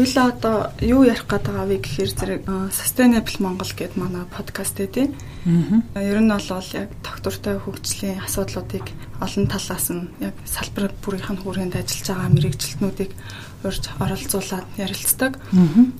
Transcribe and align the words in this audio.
Хоёлаа 0.00 0.32
одоо 0.32 0.56
юу 0.80 1.04
ярих 1.04 1.28
гээд 1.28 1.44
байгаа 1.44 1.68
вэ 1.68 1.76
гэхээр 1.84 2.12
зэрэг 2.16 2.42
Sustainable 2.72 3.36
Монгол 3.44 3.68
гэдэг 3.68 4.00
манай 4.00 4.24
подкаст 4.32 4.80
дээ. 4.80 5.12
Аа. 5.12 6.00
Ер 6.00 6.24
нь 6.24 6.32
бол 6.32 6.72
яг 6.72 6.88
доктортой 7.04 7.60
хөгжлийн 7.60 8.24
асуудлуудыг 8.24 8.88
олон 9.20 9.44
талаас 9.44 9.92
нь 9.92 10.08
яг 10.24 10.32
салбар 10.48 10.88
бүрийнх 11.04 11.28
нь 11.36 11.42
хүрээнд 11.44 11.76
ажиллаж 11.76 12.06
байгаа 12.16 12.32
мэрэгжилтнүүдийг 12.32 13.12
урьж 13.60 13.84
оролцуулаад 14.00 14.66
ярилцдаг. 14.80 15.32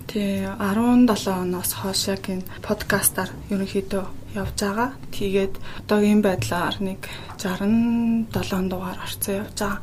Тий 0.08 0.48
17 0.48 1.28
оноос 1.28 1.72
хойш 1.76 2.08
яг 2.08 2.24
энэ 2.24 2.48
подкастаар 2.64 3.28
ерөнхийдөө 3.52 4.04
явж 4.32 4.56
байгаа. 4.64 4.96
Тэгээд 5.12 5.60
одоогийн 5.84 6.24
байдлаар 6.24 6.80
нэг 6.80 7.04
67 7.36 8.32
дугаар 8.64 8.96
орцсон 9.04 9.44
явж 9.44 9.56
байгаа. 9.60 9.76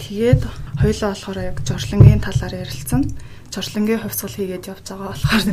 Тэгээд 0.00 0.42
хоёлаа 0.80 1.12
болохоор 1.12 1.38
яг 1.44 1.56
жорлонгийн 1.60 2.24
талаар 2.24 2.54
ярилцсан. 2.64 3.04
Жорлонгийн 3.52 4.00
хувьсгал 4.00 4.32
хийгээд 4.32 4.70
явж 4.72 4.86
байгаа 4.88 5.12
болохоор 5.12 5.44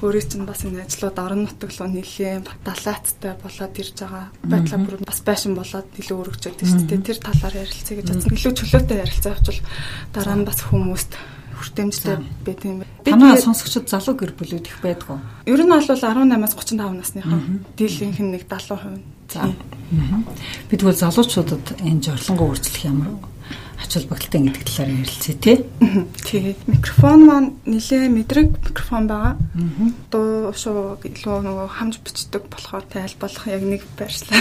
өөрөө 0.00 0.24
чинь 0.24 0.48
бас 0.48 0.64
энэ 0.64 0.86
ажлууд 0.88 1.18
орон 1.20 1.44
нутаг 1.44 1.70
руу 1.76 1.88
нэлээд 1.90 2.46
далаацтай 2.64 3.32
болоод 3.36 3.74
ирж 3.76 3.96
байгаа. 4.00 4.24
Байдлаа 4.40 4.80
бүр 4.80 4.96
бас 5.04 5.20
байшин 5.20 5.52
болоод 5.58 5.88
илүү 6.00 6.16
өргөжөөд 6.16 6.62
шүү 6.64 6.86
дээ. 6.88 7.06
Тэр 7.10 7.18
талаар 7.20 7.54
ярилцъя 7.60 7.94
гэж 7.98 8.06
бодсон. 8.08 8.32
Илүү 8.38 8.52
чөлөөтэй 8.56 8.98
ярилцаа 9.04 9.32
авчвал 9.36 9.60
дараа 10.14 10.36
нь 10.38 10.48
бас 10.48 10.58
хүмүүст 10.64 11.12
хүртээмжтэй 11.60 12.16
байт 12.46 12.62
юм. 12.64 12.86
Танаа 13.04 13.36
сонсогчд 13.36 13.90
залуу 13.90 14.16
гэр 14.16 14.32
бүлүүд 14.32 14.64
их 14.64 14.78
байдгүй. 14.80 15.18
Ер 15.44 15.60
нь 15.60 15.68
бол 15.68 15.84
18-аас 15.84 16.54
35 16.56 16.96
насныхан 16.96 17.66
дийлийнх 17.76 18.20
нь 18.22 18.32
нэг 18.32 18.48
70%. 18.48 19.04
За. 19.30 19.46
Бид 20.70 20.80
бол 20.82 20.96
залуучуудад 20.96 21.82
энэ 21.84 22.00
жорлонгоо 22.00 22.54
үржлэх 22.56 22.88
ямар 22.88 23.12
ач 23.80 23.90
холбогдолтой 23.96 24.40
гэдэг 24.44 24.64
талаар 24.68 24.90
ярилцъя 24.92 25.36
тий. 25.40 25.58
Тэгээд 26.28 26.60
микрофон 26.68 27.18
маань 27.26 27.50
нэлээ 27.64 28.12
мэдрэг 28.12 28.48
микрофон 28.60 29.08
байгаа. 29.08 29.34
Дуу 30.12 30.52
шуу 30.52 31.00
илүү 31.00 31.36
нөгөө 31.48 31.68
хамж 31.80 31.96
бичдэг 32.04 32.44
болохоор 32.52 32.84
тайлбарлах 32.92 33.46
яг 33.48 33.62
нэг 33.64 33.82
байршлаа. 33.96 34.36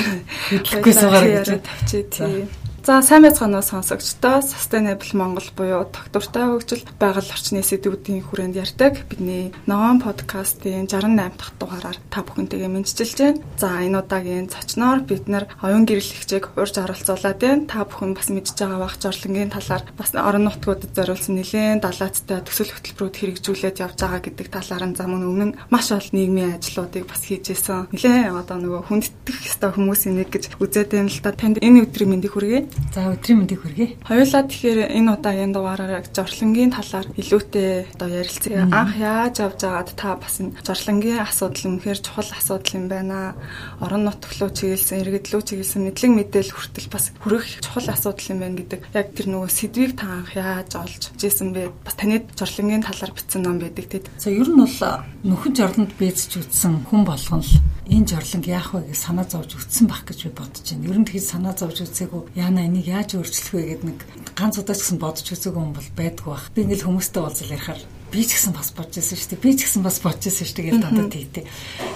Хэлэхгүй 0.52 0.94
суугаар 0.94 1.26
гэж 1.26 1.48
тавьчих 1.68 2.12
тий. 2.12 2.46
За 2.90 3.04
сайн 3.06 3.22
байцгаана 3.22 3.62
сонсогчдоо 3.62 4.42
Sustainable 4.42 5.14
Монгол 5.14 5.46
буюу 5.54 5.86
доктортой 5.94 6.58
хөгжил 6.58 6.82
байгаль 6.98 7.30
орчны 7.30 7.62
сэдвүүдийн 7.62 8.26
хүрээнд 8.26 8.58
ярьдаг 8.58 9.06
бидний 9.06 9.54
Ногоон 9.70 10.02
подкастын 10.02 10.90
68 10.90 11.38
дахь 11.38 11.54
дугаараар 11.62 12.02
та 12.10 12.26
бүхэнтэйгээ 12.26 12.66
мэдчилж 12.66 13.14
байна. 13.22 13.46
За 13.62 13.86
энэ 13.86 14.02
удаагийн 14.02 14.50
зочноор 14.50 15.06
бид 15.06 15.30
нар 15.30 15.46
оюун 15.62 15.86
гэрэл 15.86 16.02
хичээг 16.18 16.58
урьж 16.58 16.82
оролцуулаад 16.82 17.38
байна. 17.38 17.70
Та 17.70 17.86
бүхэн 17.86 18.18
бас 18.18 18.34
мэдж 18.34 18.58
байгаа 18.58 18.82
бах 18.82 18.98
жорлонгийн 18.98 19.54
талаар 19.54 19.84
бас 19.94 20.10
орон 20.18 20.50
нутгуудад 20.50 20.90
зориулсан 20.90 21.38
нэлээд 21.38 21.86
далаацтай 21.86 22.42
төсөл 22.42 22.74
хөтөлбөрүүд 22.74 23.16
хэрэгжүүлээд 23.22 23.86
явж 23.86 24.02
байгаа 24.02 24.22
гэдэг 24.26 24.48
талаар 24.50 24.90
нь 24.90 24.98
зам 24.98 25.14
өмнө 25.14 25.54
маш 25.70 25.94
олон 25.94 26.10
нийгмийн 26.10 26.58
ажлуудыг 26.58 27.06
бас 27.06 27.22
хийж 27.22 27.54
исэн. 27.54 27.86
Нэлээд 27.94 28.34
одоо 28.34 28.58
нөгөө 28.58 28.82
хүндэтгэх 28.90 29.46
ёстой 29.46 29.78
хүмүүсийн 29.78 30.18
нэг 30.18 30.34
гэж 30.34 30.58
үзээд 30.58 30.90
байна 30.98 31.14
л 31.14 31.22
та. 31.22 31.38
Танд 31.38 31.62
энэ 31.62 31.86
өдрийн 31.86 32.10
мэндийг 32.18 32.34
хүргэе. 32.34 32.79
За 32.94 33.14
өдрийн 33.14 33.46
мэндийг 33.46 33.62
хүргэе. 33.62 34.02
Хоёулаа 34.02 34.44
тэгэхээр 34.50 34.80
энэ 34.98 35.14
удаагийн 35.14 35.54
дугаараар 35.54 36.04
зорлонгийн 36.10 36.74
талаар 36.74 37.08
илүүтэй 37.14 37.86
одоо 37.94 38.10
ярилцъя. 38.10 38.66
Анх 38.66 38.98
яаж 38.98 39.36
авж 39.46 39.62
агаад 39.62 39.90
та 39.94 40.18
бас 40.18 40.42
энэ 40.42 40.58
зорлонгийн 40.66 41.22
асуудал 41.22 41.78
үнэхээр 41.78 42.00
чухал 42.02 42.32
асуудал 42.34 42.74
юм 42.74 42.86
байна. 42.90 43.38
Орон 43.78 44.10
нутг 44.10 44.34
руу 44.42 44.50
чиглэсэн, 44.50 45.06
иргэдлүү 45.06 45.42
чиглэсэн 45.46 45.86
мэдлэг 45.86 46.12
мэдээлэл 46.18 46.56
хүртэл 46.58 46.90
бас 46.90 47.06
хүрэх 47.22 47.62
чухал 47.62 47.88
асуудал 47.94 48.32
юм 48.34 48.40
байна 48.42 48.58
гэдэг. 48.58 48.80
Яг 48.98 49.08
тэр 49.14 49.28
нөгөө 49.30 49.50
сэдвийг 49.54 49.94
та 49.94 50.08
анх 50.10 50.34
яаж 50.34 50.72
олж 50.74 51.02
ижсэн 51.14 51.54
бэ? 51.54 51.70
Бас 51.86 51.94
таны 51.94 52.26
зорлонгийн 52.34 52.84
талаар 52.84 53.14
бичсэн 53.14 53.42
ном 53.46 53.62
байдаг 53.62 53.86
тийм. 53.86 54.04
За 54.18 54.34
ер 54.34 54.50
нь 54.50 54.58
бол 54.58 54.78
нөхөн 55.24 55.54
жорлонд 55.54 55.94
бийцж 56.00 56.42
үтсэн 56.42 56.90
хүн 56.90 57.06
болгон 57.06 57.46
л 57.46 57.54
энэ 57.90 58.06
жорлонг 58.06 58.46
яах 58.46 58.70
вэ 58.78 58.94
гэж 58.94 59.00
санаа 59.02 59.26
зовж 59.26 59.58
үтсэн 59.58 59.90
бах 59.90 60.06
гэж 60.06 60.30
би 60.30 60.32
бодож 60.38 60.62
байна. 60.62 60.86
Ер 60.94 60.98
нь 61.02 61.10
тэгж 61.10 61.26
санаа 61.26 61.58
зовж 61.58 61.90
үтсээгүү 61.90 62.38
яана 62.38 62.70
энийг 62.70 62.86
яаж 62.86 63.18
өөрчлөх 63.18 63.54
вэ 63.58 63.82
гэдэг 63.82 63.86
нэг 63.90 64.00
ганц 64.38 64.62
удаач 64.62 64.78
гэсэн 64.78 65.02
бодож 65.02 65.26
үзээгүй 65.26 65.64
юм 65.66 65.74
бол 65.74 65.90
байдгүй 65.98 66.30
бах. 66.30 66.46
Би 66.54 66.70
ингээл 66.70 66.86
хүмүүстэй 66.86 67.22
уулзал 67.26 67.50
ярихаар 67.50 67.82
би 68.14 68.22
ч 68.26 68.30
гэсэн 68.38 68.54
бас 68.54 68.70
бодож 68.78 68.94
байсан 68.94 69.18
шүү 69.18 69.30
дээ. 69.34 69.42
Би 69.42 69.52
ч 69.58 69.60
гэсэн 69.66 69.82
бас 69.82 69.98
бодож 70.06 70.24
байсан 70.30 70.46
шүү 70.46 70.58
дээ 70.58 70.68
гэж 70.70 70.78
дандаа 70.86 71.08
тийтэй. 71.10 71.46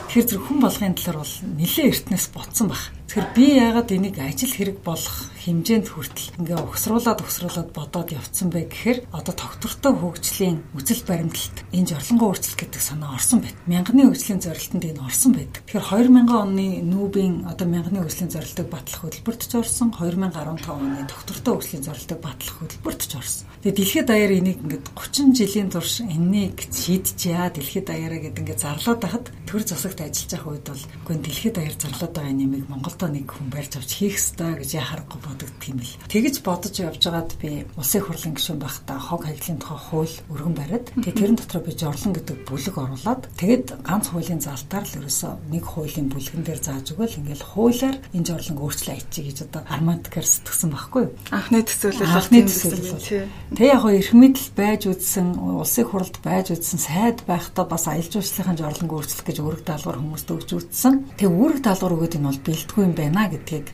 Тэгэхээр 0.09 0.27
зэрэг 0.33 0.45
хүн 0.49 0.59
болгоны 0.61 0.97
талаар 0.97 1.19
бол 1.21 1.35
нэлээд 1.61 1.89
эртнээс 1.93 2.27
ботсон 2.33 2.67
бах. 2.73 2.83
Тэгэхээр 3.07 3.29
би 3.35 3.45
яагаад 3.59 3.89
энийг 3.91 4.17
ажил 4.17 4.53
хэрэг 4.53 4.77
болох 4.81 5.33
хэмжээнд 5.43 5.87
хүртэл 5.91 6.39
ингээ 6.39 6.59
өгсруулад 6.65 7.19
өгсруулад 7.19 7.69
бодоод 7.75 8.09
явцсан 8.15 8.47
бэ 8.47 8.71
гэхээр 8.71 8.99
одоо 9.11 9.35
тогтвортой 9.35 9.93
хөгжлийн 9.99 10.63
үзэл 10.71 11.03
баримталд 11.03 11.57
энэ 11.75 11.89
жорлонгоо 11.91 12.31
өөрчлөлт 12.31 12.59
гэдэг 12.63 12.81
санаа 12.81 13.19
орсон 13.19 13.43
байт. 13.43 13.59
Мянганы 13.67 14.07
хөгжлийн 14.07 14.39
зорилтонд 14.39 14.85
энэ 14.87 15.03
орсон 15.03 15.31
байдаг. 15.35 15.61
Тэгэхээр 15.67 15.85
2000 16.09 16.31
оны 16.31 16.67
нүүбийн 16.87 17.35
одоо 17.43 17.67
мянганы 17.67 17.99
хөгжлийн 18.07 18.31
зорилтыг 18.31 18.67
батлах 18.71 19.01
хөтөлбөрт 19.03 19.41
ч 19.43 19.53
орсон. 19.59 19.91
2015 19.91 20.71
оны 20.71 21.03
тогтвортой 21.03 21.53
хөгжлийн 21.59 21.83
зорилтыг 21.83 22.19
батлах 22.23 22.55
хөтөлбөрт 22.63 23.01
ч 23.03 23.13
орсон. 23.19 23.45
Тэгээ 23.61 23.77
дэлхийд 23.83 24.07
даяар 24.07 24.33
энийг 24.39 24.59
ингээд 24.63 24.85
30 24.95 25.35
жилийн 25.35 25.69
турш 25.69 25.99
энийг 26.07 26.55
шийдчихээ 26.71 27.51
дэлхийд 27.51 27.85
даяараа 27.91 28.19
гэдэг 28.23 28.41
ингээд 28.47 28.63
зарлаад 28.63 28.99
байхад 29.03 29.25
төр 29.53 29.61
засагт 29.69 30.01
ажиллаж 30.01 30.33
байх 30.33 30.49
үед 30.49 30.65
бол 30.65 30.83
үгүй 31.05 31.17
дэлхийд 31.21 31.55
даяар 31.61 31.77
зарлаад 31.77 32.13
байгаа 32.17 32.33
нэмийг 32.33 32.65
Монголд 32.73 33.03
одоо 33.03 33.19
нэг 33.19 33.27
хүн 33.35 33.51
барьж 33.51 33.75
авч 33.75 33.91
хийх 33.99 34.15
ёстой 34.15 34.55
гэж 34.63 34.79
яхахгүй 34.79 35.19
бодогдох 35.19 35.67
юм 35.67 35.77
бэл. 35.83 35.99
Тэгэж 36.07 36.35
бодож 36.39 36.75
явж 36.79 37.03
байгаад 37.03 37.31
би 37.35 37.51
улсын 37.75 37.99
хурлын 37.99 38.35
гишүүн 38.39 38.63
байхдаа 38.63 38.95
хог 38.95 39.27
хаягдлын 39.27 39.59
тухай 39.59 39.79
хууль 39.91 40.15
өргөн 40.31 40.55
бариад 40.55 40.85
тэгээд 40.95 41.19
тэрэн 41.19 41.35
дотор 41.35 41.61
би 41.67 41.71
жорлон 41.75 42.13
гэдэг 42.15 42.37
бүлэг 42.47 42.75
оруулаад 42.79 43.23
тэгээд 43.35 43.67
ганц 43.83 44.05
хуулийн 44.07 44.39
залтаар 44.39 44.85
л 44.87 44.97
ерөөсөө 45.03 45.33
нэг 45.51 45.63
хуулийн 45.67 46.07
бүлгэн 46.07 46.43
дээр 46.47 46.61
зааж 46.63 46.87
өгөөл 46.95 47.19
ингээл 47.19 47.43
хуулиар 47.43 47.97
энэ 48.15 48.27
жорлон 48.31 48.57
өөрчлөө 48.63 48.95
ичиж 49.03 49.25
гэж 49.27 49.37
одоо 49.51 49.61
армантикэр 49.67 50.23
сэтгсэн 50.23 50.69
байхгүй 50.71 51.01
юу? 51.03 51.13
Анхны 51.35 51.59
төсөөлөл 51.67 52.15
анхны 52.15 52.39
төсөөлөл. 52.47 53.27
Тэг 53.51 53.67
яг 53.67 53.81
гоо 53.83 53.91
эрх 53.91 54.13
мэдэл 54.15 54.49
байж 54.55 54.81
үзсэн 54.87 55.27
улсын 55.35 55.85
хуралд 55.91 56.15
байж 56.23 56.47
үзсэн 56.55 56.79
сайд 56.79 57.19
байхдаа 57.27 57.67
бас 57.67 57.85
аялал 57.91 58.07
жуулчлалын 58.07 58.57
жорлонг 58.57 58.91
өөрчлөх 58.95 59.27
гэж 59.27 59.42
үүрэг 59.43 59.63
даалгавар 59.67 59.99
хүмүүст 59.99 60.29
өгч 60.31 60.49
үзсэн. 60.55 60.93
Тэг 61.19 61.29
үүрэг 61.29 61.59
даалгавар 61.59 61.95
өгөөд 61.99 62.17
энэ 62.17 62.29
бол 62.31 62.41
бэлтгүй 62.47 62.81
юм 62.87 62.93
байна 62.95 63.27
гэдгийг 63.27 63.67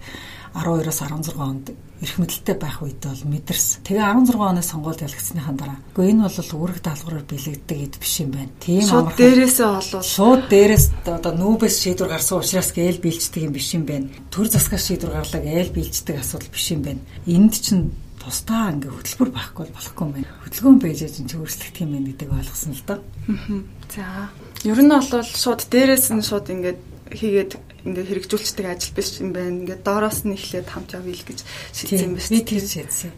12-оос 0.54 1.00
16 1.06 1.38
онд 1.38 1.66
эрх 2.02 2.16
мэдэлтэй 2.18 2.56
байх 2.58 2.82
үед 2.82 3.04
бол 3.06 3.24
мэдэрсэн. 3.28 3.84
Тэгээ 3.86 4.02
16 4.02 4.40
оны 4.40 4.64
сонгуульд 4.64 5.04
ялгцсныхаа 5.06 5.54
дараа. 5.54 5.80
Гэхдээ 5.94 6.10
энэ 6.10 6.24
бол 6.26 6.56
үүрэг 6.58 6.80
даалгавраар 6.82 7.26
бэлэгддэг 7.28 7.80
эд 7.86 7.96
биш 8.00 8.14
юм 8.24 8.32
байна. 8.34 8.54
Тийм 8.58 8.82
амар. 8.82 8.90
Шууд 8.90 9.10
дээрээсээ 9.20 9.68
олвол 9.68 10.08
шууд 10.08 10.44
дээрээс 10.50 10.86
одоо 11.06 11.34
нүүбэс 11.38 11.76
шийдвэр 11.84 12.10
гарсан 12.10 12.40
учраас 12.40 12.72
гээл 12.72 13.04
бэлждэг 13.04 13.42
юм 13.46 13.54
биш 13.54 13.70
юм 13.76 13.84
байна. 13.86 14.08
Төр 14.32 14.48
засгаас 14.48 14.84
шийдвэр 14.88 15.14
гарлаа 15.22 15.42
гээл 15.44 15.76
бэлждэг 15.76 16.16
асуудал 16.18 16.50
биш 16.50 16.68
юм 16.72 16.82
байна. 16.88 17.02
Энд 17.28 17.54
чинь 17.60 17.92
тусдаа 18.18 18.72
ингээ 18.74 18.96
хөтөлбөр 18.96 19.30
байхгүй 19.36 19.66
болохгүй 19.76 20.04
юм 20.08 20.14
байна. 20.18 20.32
Хөтөлгөөн 20.48 20.80
байж 20.80 21.00
чинь 21.04 21.30
өөрчлөгдөх 21.30 21.84
юм 21.84 21.92
байна 21.94 22.08
гэдэг 22.10 22.30
ойлгосон 22.32 22.74
л 22.74 22.84
доо. 22.88 23.00
За. 23.92 24.06
Ер 24.68 24.80
нь 24.84 24.92
бол 24.92 25.24
шууд 25.24 25.62
дээрээс 25.72 26.12
нь 26.12 26.26
шууд 26.26 26.52
ингээд 26.52 26.80
хийгээд 27.10 27.52
ингээ 27.86 28.06
хэрэгжүүлчдэг 28.12 28.66
ажил 28.68 28.94
биш 28.94 29.20
юм 29.24 29.32
байна. 29.32 29.64
Ингээ 29.64 29.80
доороос 29.82 30.28
нь 30.28 30.36
эхлээд 30.36 30.68
хамт 30.68 30.94
явъя 30.94 31.16
л 31.16 31.26
гэж 31.26 31.40
шийдсэн 31.74 32.12
байна. 32.14 32.30
Би 32.30 32.40
тэр 32.44 32.64
шийдсэн. 32.68 33.12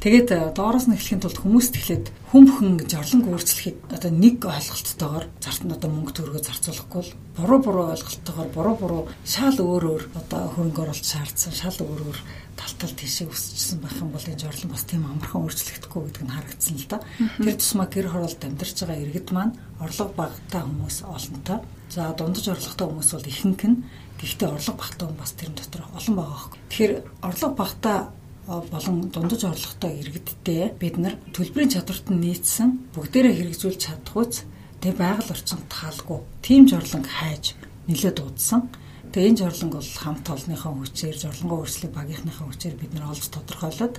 Тэгээд 0.00 0.28
э, 0.32 0.38
доороос 0.56 0.86
нь 0.88 0.96
эхлэхийн 0.96 1.22
тулд 1.22 1.38
хүмүүст 1.38 1.74
эхлээд 1.76 2.06
хүн 2.32 2.44
бүхэн 2.48 2.72
жорлонг 2.88 3.26
өөрчлөхийг 3.28 3.76
одоо 3.92 4.10
нэг 4.10 4.36
ойлголттойгоор 4.42 5.26
зартанд 5.38 5.76
одоо 5.76 5.90
мөнгө 5.92 6.12
төгрөгөө 6.16 6.42
зарцуулахгүй 6.42 7.02
л 7.04 7.14
буруу 7.36 7.60
буруу 7.60 7.84
ойлголттойгоор 7.92 8.50
буруу 8.56 8.76
буруу 8.80 9.02
шал 9.28 9.56
өөр 9.60 9.84
өөр 9.92 10.02
одоо 10.16 10.40
хөрөнгө 10.56 10.82
оруулалт 10.82 11.04
шаардсан 11.04 11.52
шал 11.52 11.76
өөр 11.84 12.00
өөр 12.08 12.18
тал 12.56 12.74
тал 12.80 12.94
тийшээ 12.96 13.28
өсчихсэн 13.28 13.84
байх 13.84 14.00
юм 14.00 14.10
бол 14.10 14.24
энэ 14.24 14.40
жорлон 14.40 14.72
бас 14.72 14.84
тийм 14.88 15.04
амархан 15.04 15.44
өөрчлөгдөхгүй 15.44 16.00
гэдэг 16.08 16.24
нь 16.24 16.32
харагдсан 16.32 16.76
л 16.80 16.88
да. 16.88 16.98
Тэр 17.44 17.56
тусмаа 17.60 17.86
гэр 17.92 18.08
хороолт 18.08 18.40
амьдарч 18.40 18.76
байгаа 18.80 19.04
иргэд 19.04 19.28
маань 19.36 19.54
орлого 19.76 20.12
багтаа 20.16 20.64
хүмүүс 20.64 20.96
олонтой 21.04 21.60
За 21.90 22.12
дундаж 22.18 22.48
орлоготой 22.48 22.86
хүмүүс 22.90 23.10
бол 23.14 23.30
ихэнх 23.30 23.62
нь 23.66 23.82
гэхдээ 24.18 24.48
орлого 24.48 24.76
багтаа 24.80 25.06
хүн 25.08 25.18
бас 25.20 25.32
тэр 25.38 25.50
дотор 25.54 25.82
олон 25.94 26.14
байгаа 26.16 26.38
хөөе. 26.40 26.60
Тэгэхээр 26.68 26.92
орлого 27.22 27.54
багтаа 27.54 27.98
болон 28.46 28.96
дундаж 29.10 29.42
орлоготой 29.44 29.92
иргэдтэй 30.00 30.74
бид 30.78 30.96
нар 30.98 31.14
төлбөрийн 31.34 31.74
чадварт 31.74 32.06
нь 32.10 32.22
нийцсэн 32.22 32.68
бүгдээрээ 32.94 33.34
хэрэгжүүлж 33.38 33.80
чадхгүйц 33.82 34.34
тэг 34.82 34.92
байгаль 34.98 35.32
орчинд 35.34 35.66
таалгүй 35.66 36.20
тийм 36.46 36.62
жорлонг 36.70 37.06
хайж 37.06 37.58
нэлээд 37.90 38.18
дуудсан. 38.22 38.70
Тэгээ 39.10 39.30
энэ 39.34 39.40
жорлонг 39.42 39.72
бол 39.78 39.92
хамт 39.98 40.26
олонныхоо 40.30 40.72
хүчээр 40.78 41.16
жорлонгоо 41.22 41.58
өөрчлөлт 41.62 41.94
багийнхныхаа 41.96 42.46
хүчээр 42.46 42.76
бид 42.78 42.92
нар 42.94 43.10
олж 43.10 43.24
тодорхойлоод 43.30 43.94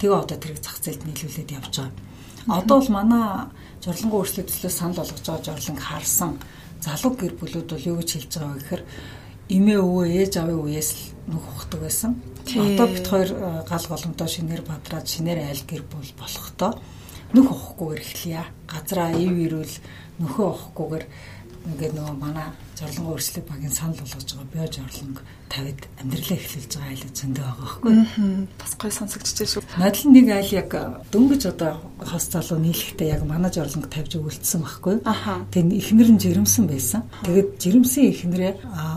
тэгээ 0.00 0.16
одоо 0.16 0.36
тэрийг 0.40 0.60
зах 0.64 0.78
зээлд 0.80 1.04
нийлүүлээд 1.04 1.50
явж 1.56 1.74
байгаа. 1.76 1.92
Одоо 2.56 2.76
бол 2.80 2.90
манай 2.92 3.24
жорлонгоо 3.84 4.18
өөрчлөлт 4.24 4.48
төлөө 4.48 4.72
санал 4.72 5.00
болгож 5.00 5.24
байгаа 5.26 5.44
жорлонг 5.44 5.80
харсан 5.80 6.32
залуу 6.80 7.12
гэр 7.16 7.34
бүлүүд 7.38 7.68
бол 7.70 7.88
юу 7.90 7.96
гэж 8.00 8.10
хэлж 8.16 8.32
байгаа 8.34 8.52
вэ 8.52 8.60
гэхээр 8.60 8.82
эмээ 9.50 9.78
өвөө 9.82 10.06
ээж 10.20 10.32
аавын 10.38 10.60
үеэс 10.64 10.90
л 10.96 11.02
нүх 11.30 11.44
ухдаг 11.50 11.80
байсан. 11.84 12.12
Одоо 12.50 12.86
бит 12.86 13.06
хоёр 13.06 13.30
э, 13.34 13.62
гал 13.68 13.86
голомдоо 13.90 14.28
шинээр 14.28 14.62
бадраад 14.62 15.06
шинээр 15.06 15.38
айл 15.44 15.62
гэр 15.66 15.82
бүл 15.90 16.12
болохдоо 16.18 16.72
нөх 17.34 17.46
ухахгүйгээр 17.50 18.02
эхлэе. 18.02 18.44
Газраа 18.66 19.10
ив 19.14 19.34
ирүүл 19.34 19.74
нөхөө 20.22 20.46
ухахгүйгээр 20.50 21.04
ингээд 21.66 21.94
нөгөө 21.94 22.16
манай 22.16 22.48
жорлонго 22.80 23.12
өөрчлөлт 23.14 23.48
багийн 23.48 23.74
санал 23.76 24.00
болгож 24.00 24.30
байгаа 24.32 24.48
био 24.52 24.66
жорлонго 24.72 25.22
тавид 25.50 25.80
амьдралаа 25.98 26.38
эхлүүлж 26.38 26.72
байгаа 26.78 26.92
айл 26.94 27.04
зөндөө 27.10 27.44
байгаа 27.44 27.58
байхгүй. 27.60 27.92
Бас 28.54 28.72
гой 28.78 28.92
сонсогдчихжээ 28.94 29.48
шүү. 29.50 29.62
Надад 29.82 30.06
нэг 30.06 30.26
айл 30.30 30.52
яг 30.54 30.70
дөнгөж 31.10 31.42
одоо 31.50 31.72
хос 31.98 32.24
залуу 32.30 32.58
нийлэхдээ 32.62 33.08
яг 33.18 33.22
манай 33.26 33.50
жорлонго 33.50 33.90
тавьж 33.90 34.14
өгүүлсэн 34.14 34.62
байхгүй. 34.62 34.96
Тэг 35.50 35.64
ихнэр 35.74 36.10
нь 36.14 36.22
жирэмсэн 36.22 36.64
байсан. 36.70 37.02
Тэгээд 37.26 37.50
жирэмсэн 37.58 38.04
ихнэрээ 38.14 38.52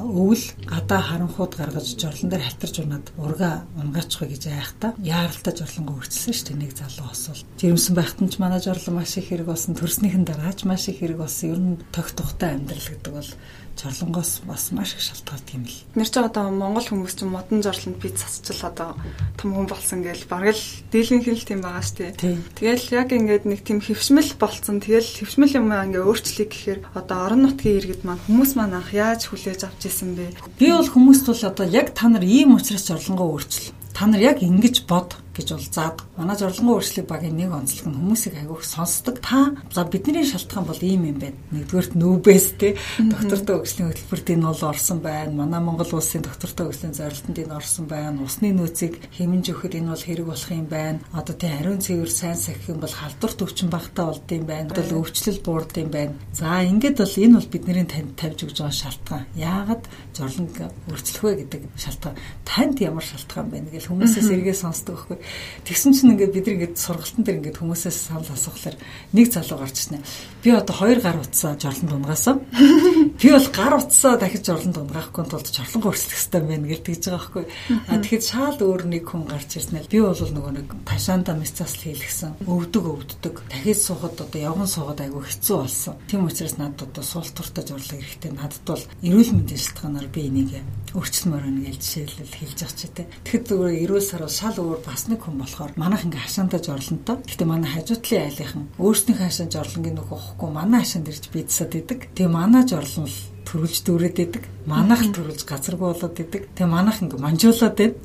өвөл 0.06 0.46
гадаа 0.70 1.02
харанхууд 1.02 1.54
гаргаж 1.58 1.88
жорлон 1.98 2.30
дээр 2.30 2.46
халтарж 2.46 2.76
унаад 2.86 3.06
урга 3.18 3.66
унгаачихгүй 3.82 4.38
гэж 4.38 4.44
айхтаа 4.54 4.92
яаралтай 5.02 5.54
жорлонго 5.58 5.98
өөрчлсөн 5.98 6.34
шүү 6.38 6.48
дээ 6.54 6.62
нэг 6.62 6.72
залуу 6.78 7.10
освол. 7.10 7.42
Жирэмсэн 7.58 7.94
байхад 7.98 8.22
нь 8.22 8.30
ч 8.30 8.38
манай 8.38 8.62
жорлон 8.62 9.02
маш 9.02 9.18
их 9.18 9.34
хэрэг 9.34 9.50
болсон. 9.50 9.74
Төрснийхэн 9.74 10.22
дараач 10.22 10.70
маш 10.70 10.86
их 10.86 11.02
хэрэг 11.02 11.18
болсон. 11.18 11.50
Ер 11.50 11.60
нь 11.60 11.82
тог 11.90 12.08
тухтай 12.14 12.54
амьдрал 12.54 12.88
гэдэг 12.94 13.14
бол 13.14 13.30
жорлонгоос 13.78 14.42
бас 14.46 14.72
маш 14.72 14.94
их 14.94 15.02
шалтгаалдаг 15.02 15.54
юм 15.54 15.66
л. 15.66 15.78
Нэр 15.96 16.10
чи 16.10 16.20
одоо 16.22 16.54
Монгол 16.54 16.86
хүмүүс 16.86 17.16
чинь 17.18 17.34
модон 17.34 17.66
жорлонд 17.66 17.98
би 17.98 18.10
цацчил 18.14 18.62
одоо 18.64 18.96
том 19.36 19.50
хүн 19.58 19.68
болсон 19.68 20.06
гэж 20.06 20.30
бараг 20.30 20.56
л 20.56 20.66
дийлэнх 20.94 21.28
л 21.28 21.48
тийм 21.48 21.62
байгаа 21.66 21.82
шүү 21.82 22.14
дээ. 22.14 22.38
Тэгэл 22.54 22.86
яг 22.94 23.10
ингээд 23.12 23.44
нэг 23.50 23.60
тийм 23.66 23.82
хөвшмөл 23.82 24.32
болцсон. 24.38 24.78
Тэгэл 24.80 25.10
хөвшмөл 25.26 25.58
юм 25.58 25.74
ингээ 25.74 26.06
өөрчлөе 26.06 26.48
гэхээр 26.48 26.80
одоо 26.94 27.18
орон 27.26 27.42
нутгийн 27.50 27.78
иргэд 27.82 28.02
маань 28.06 28.24
хүмүүс 28.30 28.52
маань 28.56 28.78
анх 28.78 28.94
яаж 28.94 29.28
хүлээж 29.28 29.66
авч 29.66 29.90
исэн 29.90 30.14
бэ? 30.16 30.38
Би 30.62 30.70
бол 30.70 30.88
хүмүүст 30.88 31.26
бол 31.28 31.44
одоо 31.50 31.66
яг 31.66 31.98
та 31.98 32.08
нар 32.08 32.24
ийм 32.24 32.56
учраас 32.56 32.88
жорлонгоо 32.88 33.42
өөрчлө. 33.42 33.74
Та 33.94 34.06
нар 34.06 34.22
яг 34.22 34.40
ингэж 34.46 34.86
бод 34.86 35.18
гэж 35.34 35.48
бол 35.58 35.66
заад 35.74 35.98
манай 36.14 36.38
зорилгын 36.38 36.74
өөрчлөлт 36.78 37.10
багийн 37.10 37.38
нэг 37.38 37.50
онцлог 37.50 37.90
нь 37.90 37.98
хүмүүсийг 37.98 38.38
агиух 38.38 38.62
сонсдог. 38.62 39.18
Та 39.18 39.58
за 39.74 39.82
бидний 39.90 40.22
шалтгаан 40.22 40.66
бол 40.70 40.78
ийм 40.78 41.10
юм 41.10 41.18
байна. 41.18 41.38
Нэгдүгээрт 41.50 41.94
нүүбэс 41.98 42.48
те 42.62 42.78
доктортой 43.02 43.66
өгслийн 43.66 43.90
хөтөлбөрт 43.90 44.28
энэ 44.30 44.46
бол 44.46 44.64
орсон 44.70 45.00
байна. 45.02 45.34
Манай 45.34 45.62
Монгол 45.66 45.90
улсын 45.90 46.22
доктортой 46.22 46.70
өгслийн 46.70 46.94
зорилтонд 46.94 47.38
энэ 47.42 47.58
орсон 47.58 47.86
байна. 47.90 48.22
Усны 48.22 48.54
нөөцийг 48.54 49.02
хэмнж 49.10 49.46
өгөхөд 49.50 49.74
энэ 49.82 49.90
бол 49.90 50.06
хэрэг 50.06 50.28
болох 50.30 50.50
юм 50.54 50.68
байна. 50.70 51.00
Одоо 51.18 51.34
тий 51.34 51.50
ариун 51.50 51.82
цэвэр 51.82 52.12
сайн 52.14 52.38
сахих 52.38 52.70
юм 52.70 52.78
бол 52.78 52.94
халдварт 52.94 53.42
өвчин 53.42 53.70
багтаа 53.74 54.14
болд 54.14 54.30
юм 54.30 54.46
байна. 54.46 54.70
Одоо 54.70 55.02
өвчлөл 55.02 55.42
буурд 55.42 55.74
юм 55.82 55.90
байна. 55.90 56.14
За 56.30 56.62
ингээд 56.62 57.02
бол 57.02 57.18
энэ 57.18 57.38
бол 57.42 57.50
бидний 57.50 57.86
танд 57.90 58.14
тавьж 58.22 58.40
өгж 58.46 58.58
байгаа 58.62 58.78
шалтгаан. 58.78 59.26
Яагаад 59.34 59.84
зорилго 60.14 60.70
өөрчлөх 60.94 61.24
вэ 61.26 61.34
гэдэг 61.42 61.62
шалтгаан. 61.74 62.22
Танд 62.46 62.78
ямар 62.86 63.02
шалтгаан 63.02 63.50
байна 63.50 63.74
гэж 63.74 63.90
хүмүүсээс 63.90 64.30
эргээ 64.30 64.54
сонсдог 64.54 64.94
байхгүй 64.94 65.23
Тэгсэн 65.64 65.94
чинь 65.96 66.12
ингээд 66.14 66.34
бид 66.36 66.48
ингээд 66.48 66.76
сургалтын 66.76 67.24
дээр 67.24 67.38
ингээд 67.40 67.60
хүмүүсээс 67.64 67.98
санал 68.12 68.28
асуухлаар 68.28 68.76
нэг 69.16 69.28
залуу 69.32 69.58
гарч 69.64 69.78
ирсэн. 69.80 70.04
Би 70.44 70.50
одоо 70.52 70.76
хоёр 70.76 71.00
гар 71.00 71.18
утсаа 71.24 71.56
жорлон 71.56 71.90
дунгаасан. 72.04 72.44
Би 73.22 73.32
бол 73.32 73.48
гар 73.56 73.74
утсаа 73.80 74.20
дахиж 74.20 74.44
жорлон 74.44 74.74
дунгаахгүй 74.76 75.24
тулд 75.24 75.48
жорлон 75.48 75.84
өөрчлөх 75.88 76.20
хэрэгтэй 76.20 76.42
байна 76.44 76.68
гэж 76.68 76.82
тэгж 76.84 77.04
байгаа 77.08 77.20
байхгүй. 77.24 77.46
А 77.88 77.94
тэгэхэд 78.04 78.24
шаал 78.28 78.60
өөр 78.60 78.84
нэг 78.92 79.04
хүн 79.08 79.24
гарч 79.24 79.50
ирсэн. 79.56 79.88
Би 79.88 80.00
бол 80.04 80.20
нөгөө 80.20 80.54
нэг 80.60 80.68
ташаанда 80.84 81.32
мисцаас 81.40 81.80
хийлгсэн. 81.80 82.44
Өвдөг 82.44 82.84
өвддөг. 82.84 83.36
Дахиж 83.48 83.80
суухад 83.80 84.20
одоо 84.20 84.40
явган 84.42 84.68
суугаад 84.68 85.00
айгүй 85.00 85.24
хэцүү 85.24 85.58
болсон. 85.64 85.96
Тийм 86.12 86.28
учраас 86.28 86.58
надад 86.60 86.92
одоо 86.92 87.04
суултуртай 87.04 87.64
жорлог 87.64 88.04
эрэхтэй. 88.04 88.32
Надад 88.36 88.64
бол 88.68 88.84
эрүүл 89.00 89.32
мэндийн 89.32 89.62
шалтгаанаар 89.64 90.08
би 90.12 90.28
энийг 90.28 90.52
өөрчлөмөр 90.94 91.44
байна 91.44 91.62
гэж 91.66 91.78
жишээлбэл 91.82 92.38
хэлж 92.38 92.60
байгаа 92.62 92.78
ч 92.78 92.82
тийм. 92.94 93.08
Тэгэхэд 93.26 93.46
зүгээр 93.50 93.82
эрүүл 93.84 94.06
сар 94.06 94.24
шал 94.30 94.58
өөр 94.62 94.80
бас 94.86 95.04
нэг 95.10 95.20
хүн 95.26 95.38
болохоор 95.42 95.74
манайх 95.76 96.06
ингээ 96.06 96.26
хашаантаа 96.26 96.62
жорлонтой. 96.62 97.18
Гэхдээ 97.26 97.50
манай 97.50 97.70
хажуутлын 97.74 98.26
айлынхан 98.30 98.64
өөрсдийн 98.78 99.18
хашаан 99.18 99.50
жорлонгийн 99.50 99.98
нөхөө 99.98 100.20
хохгүй 100.22 100.50
манай 100.54 100.82
хашаанд 100.86 101.10
ирж 101.10 101.26
бидсад 101.34 101.74
идэг. 101.74 102.00
Тэгээ 102.14 102.30
манай 102.30 102.64
жорлон 102.70 103.10
л 103.10 103.20
төрүүлж 103.48 103.78
дүүрээд 103.86 104.18
идэг. 104.22 104.44
Манайх 104.70 105.02
л 105.04 105.16
төрүүлж 105.18 105.42
газаргүй 105.50 105.88
болоод 105.92 106.18
идэг. 106.18 106.44
Тэгээ 106.54 106.70
манайх 106.70 107.02
ингээ 107.02 107.20
манжуулаад 107.20 107.76
байна. 107.78 107.98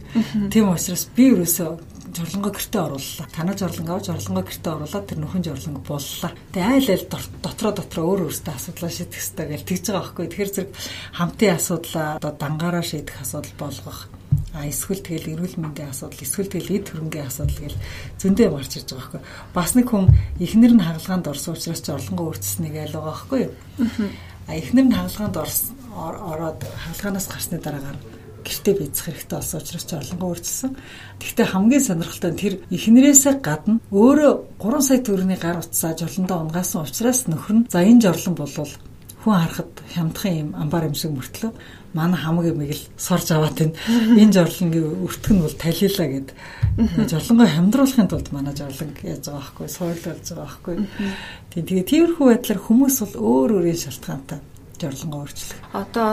Тийм 0.50 0.72
учраас 0.72 1.04
би 1.12 1.30
ерөөсөө 1.32 1.97
жорлонгоо 2.14 2.52
гэртээ 2.52 2.82
орууллаа. 2.84 3.26
Танаа 3.32 3.56
жорлонго 3.58 3.92
авч 3.96 4.06
жорлонгоо 4.08 4.44
гэртээ 4.46 4.72
оруулаад 4.74 5.06
тэр 5.08 5.18
нөхөн 5.20 5.44
жорлонго 5.44 5.82
боллоо. 5.84 6.30
Тэгээ 6.52 6.72
айл 6.72 6.88
айл 6.92 7.06
дотроо 7.42 7.72
дотроо 7.72 8.04
өөр 8.08 8.20
өөртөө 8.28 8.54
асуудлаа 8.54 8.90
шийдэх 8.90 9.18
хэрэгтэй 9.18 9.46
гэж 9.48 9.62
тэгж 9.68 9.84
байгаа 9.88 10.02
байхгүй. 10.02 10.26
Тэгэхээр 10.28 10.54
зэрэг 10.54 10.70
хамтын 11.18 11.56
асуудлаа 11.56 12.08
одоо 12.16 12.32
дангаараа 12.38 12.84
шийдэх 12.84 13.16
асуудал 13.20 13.56
болгох 13.58 14.00
а 14.58 14.66
эсвэл 14.66 15.04
тэгэл 15.04 15.38
эрүүл 15.38 15.60
мэндийн 15.60 15.92
асуудал 15.92 16.24
эсвэл 16.24 16.50
тэгэл 16.50 16.74
эд 16.80 16.86
хөрөнгөний 16.90 17.28
асуудал 17.28 17.58
гэл 17.62 17.78
зөндөө 18.18 18.48
марч 18.50 18.72
ирж 18.80 18.88
байгаа 18.90 18.98
байхгүй. 18.98 19.22
Бас 19.54 19.70
нэг 19.76 19.86
хүн 19.86 20.06
эхнэр 20.40 20.72
нь 20.74 20.82
хагалгаанд 20.82 21.30
орсон 21.30 21.54
учраас 21.54 21.82
ч 21.84 21.86
орлонгоо 21.94 22.26
өөрчлөснийг 22.32 22.74
айл 22.74 22.96
байгаа 22.96 23.12
байхгүй. 23.12 23.42
А 24.48 24.52
эхнэр 24.56 24.86
нь 24.88 24.96
хагалгаанд 24.98 25.36
ороод 25.36 26.60
хагалгаанаас 26.64 27.26
гарсны 27.28 27.60
дараагаар 27.60 28.17
гэртээ 28.48 28.74
бийцэх 28.80 29.04
хэрэгтэй 29.04 29.36
болсон 29.36 29.60
учраас 29.60 29.84
ч 29.84 29.90
орлонгоо 29.92 30.28
өөрчилсөн. 30.32 30.72
Гэхдээ 31.20 31.46
хамгийн 31.52 31.84
сонирхолтой 31.84 32.30
нь 32.32 32.40
тэр 32.40 32.54
эхнэрээсээ 32.72 33.34
гадна 33.44 33.76
өөрөө 33.92 34.32
3 34.56 34.88
сая 34.88 35.00
төгрөгийн 35.04 35.44
гар 35.44 35.60
утсаа 35.60 35.92
жорлондоо 35.92 36.38
унгаасан 36.48 36.88
учраас 36.88 37.20
нөхөр 37.28 37.56
нь 37.60 37.68
за 37.68 37.84
энэ 37.84 38.02
жорлон 38.08 38.34
болвол 38.40 38.72
хүн 39.22 39.34
харахад 39.36 39.72
хямдхан 39.92 40.32
юм 40.32 40.50
амбар 40.56 40.88
юм 40.88 40.96
шиг 40.96 41.12
мөртлөө 41.12 41.52
манай 41.92 42.20
хамаг 42.20 42.46
юмыг 42.46 42.70
л 42.70 42.88
сорж 42.96 43.32
аваад 43.32 43.58
байна. 43.58 43.74
Энэ 44.22 44.32
жорлонгийн 44.36 45.04
өртг 45.04 45.32
нь 45.32 45.42
бол 45.42 45.56
талилаа 45.56 46.08
гэд. 46.08 46.28
Жорлонгоо 47.10 47.48
хамдруулахын 47.48 48.08
тулд 48.08 48.28
манай 48.32 48.54
жорлон 48.54 48.92
яаж 49.02 49.24
байгаа 49.26 49.42
байхгүй 49.42 49.68
суурлуулж 49.68 50.26
байгаа 50.28 50.44
байхгүй. 50.46 50.74
Тийм 51.50 51.64
тэгээ 51.66 51.90
тиймэрхүү 51.90 52.26
байдлаар 52.28 52.60
хүмүүс 52.62 52.96
бол 53.02 53.14
өөр 53.18 53.50
өөрийн 53.58 53.82
шалтгаантай 53.82 54.38
жорлонгоо 54.78 55.20
өөрчлөх. 55.24 55.58
Одоо 55.74 56.08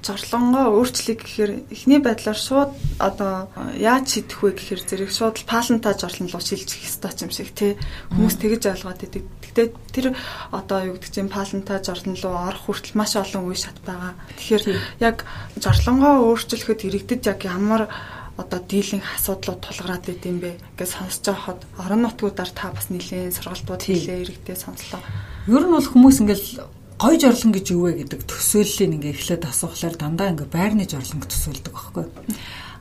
зорлонгоо 0.00 0.72
өөрчлөе 0.80 1.16
гэхээр 1.20 1.52
эхний 1.68 2.00
байдлаар 2.00 2.38
шууд 2.38 2.72
одоо 2.98 3.52
яаж 3.76 4.16
шийдэх 4.16 4.40
вэ 4.40 4.50
гэхээр 4.56 4.82
зэрэг 4.88 5.10
шууд 5.12 5.36
паланта 5.44 5.92
жорлон 5.92 6.32
руу 6.32 6.40
шилжих 6.40 6.80
ёстой 6.88 7.12
юм 7.20 7.30
шиг 7.30 7.52
тий 7.52 7.76
хүмүүс 8.08 8.36
тэгэж 8.40 8.62
ойлгоод 8.72 9.04
идэг. 9.04 9.24
Гэтэ 9.44 9.62
тэр 9.92 10.06
одоо 10.54 10.78
юу 10.88 10.94
гэдэг 10.96 11.12
чинь 11.12 11.28
паланта 11.28 11.84
жорлон 11.84 12.16
руу 12.16 12.36
орох 12.48 12.64
хүртэл 12.64 12.96
маш 12.96 13.12
олон 13.20 13.44
үе 13.44 13.58
шат 13.60 13.76
байгаа. 13.84 14.16
Тэгэхээр 14.40 14.64
яг 15.04 15.28
жорлонгоо 15.60 16.32
өөрчлөхөд 16.32 16.80
иргэдэд 16.88 17.28
яг 17.28 17.40
ямар 17.44 17.92
одоо 18.40 18.60
дийлэнх 18.64 19.04
асуудлууд 19.20 19.60
тулгараад 19.60 20.04
байд 20.08 20.24
юм 20.24 20.38
бэ 20.40 20.56
гэж 20.80 20.88
сонсож 20.96 21.24
байхад 21.28 21.60
орон 21.76 22.08
нутгуудаар 22.08 22.50
та 22.56 22.72
бас 22.72 22.88
нэлээд 22.88 23.36
сургалтууд 23.36 23.82
хийлээ 23.84 24.24
иргэдээ 24.24 24.56
сонслоо. 24.56 25.04
Ер 25.44 25.64
нь 25.68 25.74
бол 25.76 25.84
хүмүүс 25.84 26.24
ингээл 26.24 26.79
гой 27.00 27.16
жорлон 27.16 27.56
гэж 27.56 27.66
юу 27.72 27.88
вэ 27.88 28.04
гэдэг 28.04 28.28
төсөөллийг 28.28 28.92
ингээ 29.00 29.14
эхлээд 29.16 29.48
асуухлаар 29.48 29.96
дандаа 29.96 30.36
ингээ 30.36 30.52
байрны 30.52 30.84
жорлонг 30.84 31.24
төсөөлдөг 31.32 31.72
байхгүй. 31.72 32.04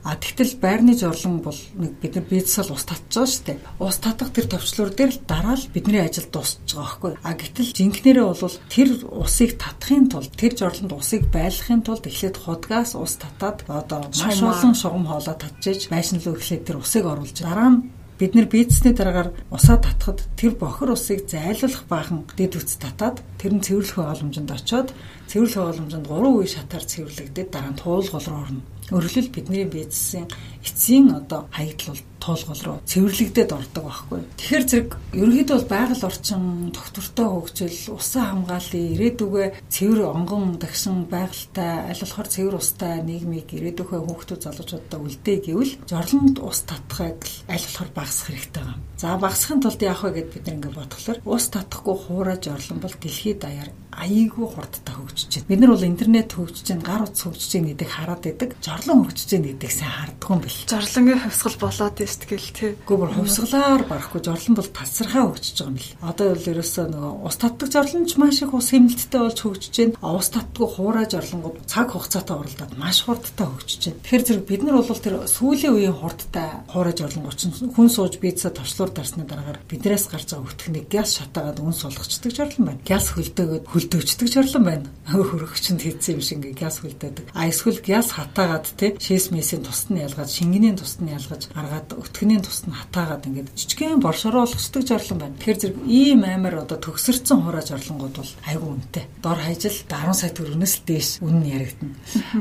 А 0.03 0.15
тэгтэл 0.15 0.59
байрны 0.59 0.95
жорлон 0.95 1.39
бол 1.39 1.55
нэг 1.75 1.99
бид 2.03 2.15
нар 2.19 2.27
бизнесэл 2.27 2.75
ус 2.75 2.83
татж 2.83 3.15
байгаа 3.15 3.31
шүү 3.31 3.45
дээ. 3.47 3.57
Ус 3.79 3.97
татах 3.99 4.31
тэр 4.35 4.47
төвчлөр 4.51 4.91
дээр 4.95 5.11
л 5.11 5.23
дараа 5.27 5.55
л 5.59 5.71
бидний 5.71 6.03
ажил 6.03 6.27
дуусч 6.31 6.59
байгаа 6.71 6.99
байхгүй. 6.99 7.13
А 7.23 7.31
гэтэл 7.35 7.75
жинкнэрээ 7.75 8.27
бол 8.27 8.55
тэр 8.71 8.89
усыг 9.07 9.51
татахын 9.59 10.07
тулд 10.07 10.31
тэр 10.39 10.53
жорлонд 10.55 10.95
усыг 10.95 11.23
байлгахын 11.31 11.83
тулд 11.83 12.03
эхлээд 12.07 12.37
худгаас 12.39 12.95
ус 12.95 13.13
татаад 13.19 13.67
одоо 13.67 14.07
маш 14.07 14.39
олон 14.39 14.75
шугам 14.75 15.03
хоолоо 15.07 15.35
татчихж 15.35 15.91
байшин 15.91 16.23
руу 16.23 16.39
эхлээд 16.39 16.63
тэр 16.63 16.79
усыг 16.79 17.03
оруулж 17.03 17.35
дараа 17.35 17.71
нь 17.75 17.98
Бид 18.19 18.35
нэр 18.35 18.51
бизнесний 18.51 18.91
дараагаар 18.91 19.31
усаа 19.47 19.79
татхад 19.79 20.19
тэр 20.35 20.51
бохор 20.59 20.91
усыг 20.91 21.23
зайлуулах 21.31 21.87
баахан 21.87 22.27
дэд 22.35 22.59
үс 22.59 22.75
татаад 22.75 23.23
тэр 23.39 23.55
нь 23.55 23.63
цэвэрлэх 23.63 23.95
боломжинд 23.95 24.51
очоод 24.51 24.91
цэвэрлэх 25.31 25.63
боломжинд 25.63 26.03
3 26.03 26.27
үе 26.27 26.47
шатаар 26.51 26.83
цэвэрлэгдээд 26.83 27.47
дараа 27.47 27.71
нь 27.71 27.79
туулгол 27.79 28.27
руу 28.27 28.43
орно. 28.43 28.61
Өөрөлдөл 28.89 29.29
бидний 29.29 29.65
бизнесийн 29.65 30.27
эцсийн 30.65 31.15
одоо 31.15 31.47
хаягдл 31.53 31.93
бол 31.93 32.03
туулгал 32.19 32.61
руу 32.65 32.77
цэвэрлэгдээд 32.85 33.51
ордог 33.55 33.83
байхгүй. 33.87 34.21
Тэгэхээр 34.35 34.65
зэрэг 34.67 34.89
ерөнхийдөө 35.15 35.55
бол 35.55 35.71
байгаль 35.71 36.07
орчин 36.09 36.43
тогтвортой 36.75 37.27
хөгжил, 37.31 37.95
усан 37.95 38.25
хамгааллын 38.27 38.91
ирээдүгөө 38.93 39.45
цэвэр 39.71 40.01
онгон 40.03 40.59
дагшин 40.59 41.07
байгальтай 41.07 41.71
аль 41.87 42.03
болохоор 42.03 42.27
цэвэр 42.27 42.55
устай 42.59 42.99
нийгмийг 43.07 43.49
ирээдүйхөө 43.55 43.99
хүүхдүүд 44.03 44.41
залуучуудаа 44.43 44.99
үлдээ 44.99 45.37
гэвэл 45.47 45.73
жорлонд 45.87 46.37
ус 46.43 46.59
татхайг 46.67 47.19
аль 47.47 47.63
болохоор 47.63 47.91
багасгах 47.95 48.27
хэрэгтэй 48.35 48.63
байна. 48.67 48.83
За 48.99 49.15
багасхын 49.15 49.63
тулд 49.63 49.79
яах 49.79 50.03
вэ 50.03 50.11
гэд 50.11 50.29
бид 50.35 50.43
нэг 50.43 50.55
ингэ 50.59 50.75
бодглохлоор 50.75 51.19
ус 51.23 51.45
татахгүй 51.47 51.95
хуурай 51.95 52.37
жорлон 52.43 52.83
бол 52.83 52.95
дэлхийд 52.99 53.39
даяар 53.39 53.71
аяйгүй 53.95 54.47
хурдтай 54.47 54.95
хөгжиж 54.95 55.31
байна. 55.39 55.47
Бид 55.49 55.59
нар 55.59 55.71
бол 55.71 55.87
интернет 55.87 56.31
хөгжиж 56.35 56.67
байна, 56.67 56.83
гар 56.83 57.01
утас 57.07 57.23
хөгжиж 57.23 57.51
байна 57.55 57.69
гэдгийг 57.71 57.91
хараад 57.95 58.21
байдаг. 58.23 58.49
Жорлон 58.79 59.03
хөгжиж 59.03 59.29
байгаа 59.35 59.51
гэдгийг 59.51 59.73
сайн 59.75 59.91
харддаг 59.91 60.29
юм 60.29 60.39
бэл. 60.39 60.59
Жорлонгийн 60.69 61.19
хувьсгал 61.19 61.57
болоод 61.59 61.95
байна 61.99 62.15
тэгэл 62.23 62.49
тий. 62.55 62.71
Гүбэр 62.87 63.11
хувьсгалаар 63.19 63.83
барахгүй 63.83 64.21
жорлон 64.23 64.55
бол 64.55 64.69
тасархаа 64.71 65.23
хөгжиж 65.27 65.57
байгаа 65.59 65.67
юм 65.67 65.75
бэл. 65.75 65.95
Одоо 65.99 66.27
бол 66.31 66.49
ерөөсөө 66.49 66.85
нөгөө 66.87 67.13
ус 67.27 67.35
татдаг 67.35 67.69
жорлонч 67.69 68.11
маш 68.15 68.39
их 68.39 68.53
ус 68.55 68.69
хэмнэлттэй 68.71 69.19
болж 69.19 69.39
хөгжиж 69.43 69.75
байна. 69.75 69.99
Ус 69.99 70.29
татдаг 70.31 70.67
хуурай 70.69 71.05
жорлонгууд 71.11 71.57
цаг 71.67 71.87
хугацаатай 71.91 72.35
уралдаад 72.39 72.73
маш 72.79 72.97
хурдтай 73.03 73.47
хөгжиж 73.51 73.81
байна. 73.83 73.99
Тэгэхээр 73.99 74.23
зэрэг 74.23 74.45
бид 74.47 74.61
нар 74.63 74.75
бол 74.79 75.03
тэр 75.03 75.15
сүүлийн 75.27 75.73
үеийн 75.75 75.97
хурдтай 75.99 76.47
хуурай 76.71 76.95
жорлонгууд 76.95 77.35
чинь 77.39 77.53
хүн 77.75 77.89
сууж 77.91 78.13
пицца 78.23 78.47
товчлуур 78.53 78.91
дарсны 78.95 79.27
дараагаар 79.27 79.59
биднээс 79.67 80.07
гарч 80.07 80.31
байгаа 80.31 80.47
өтгөнийг 80.47 80.87
гяс 80.87 81.19
шатаагаад 81.19 81.59
үн 81.59 81.75
сулгачдаг 81.75 82.31
жорлон 82.31 82.65
байна. 82.69 82.81
Гяс 82.87 83.11
хөлдөөгөөд 83.11 83.65
хөлдөөчдөг 83.67 84.27
жорлон 84.29 84.63
байна. 84.63 84.87
Хөрөгчөнд 85.09 85.81
хийсэн 85.83 86.15
юм 86.15 86.23
шиг 86.23 86.45
гяс 86.55 86.79
хөлдөөдөг. 86.79 87.25
А 87.33 87.49
эсвэл 87.49 87.81
гяс 87.81 88.13
хатаагаад 88.13 88.68
те 88.77 88.87
шээс 88.99 89.31
месийн 89.31 89.63
тусад 89.63 89.89
нь 89.93 90.03
ялгаад 90.03 90.29
шингэний 90.29 90.73
тусад 90.75 91.01
нь 91.05 91.13
ялгаж 91.15 91.49
гаргаад 91.53 91.89
өтгөний 91.95 92.39
тусад 92.43 92.69
нь 92.69 92.77
хатаагаад 92.77 93.25
ингээд 93.25 93.53
жижигхэн 93.55 94.03
боршоруулгачдаг 94.03 94.83
жорлон 94.85 95.19
байна. 95.19 95.37
Тэгэхээр 95.39 95.59
зэрэг 95.59 95.77
ийм 95.87 96.21
амар 96.27 96.65
одоо 96.65 96.77
төгсөрцөн 96.77 97.39
хураа 97.45 97.63
жорлонгууд 97.63 98.15
бол 98.19 98.31
айгүй 98.45 98.69
үнэтэй. 98.69 99.05
Дор 99.23 99.39
хаяжл 99.39 99.77
10 99.87 100.13
сая 100.13 100.31
төгрөгнөөс 100.35 100.75
дээш 100.85 101.09
үнэн 101.23 101.45
яригдана. 101.47 101.95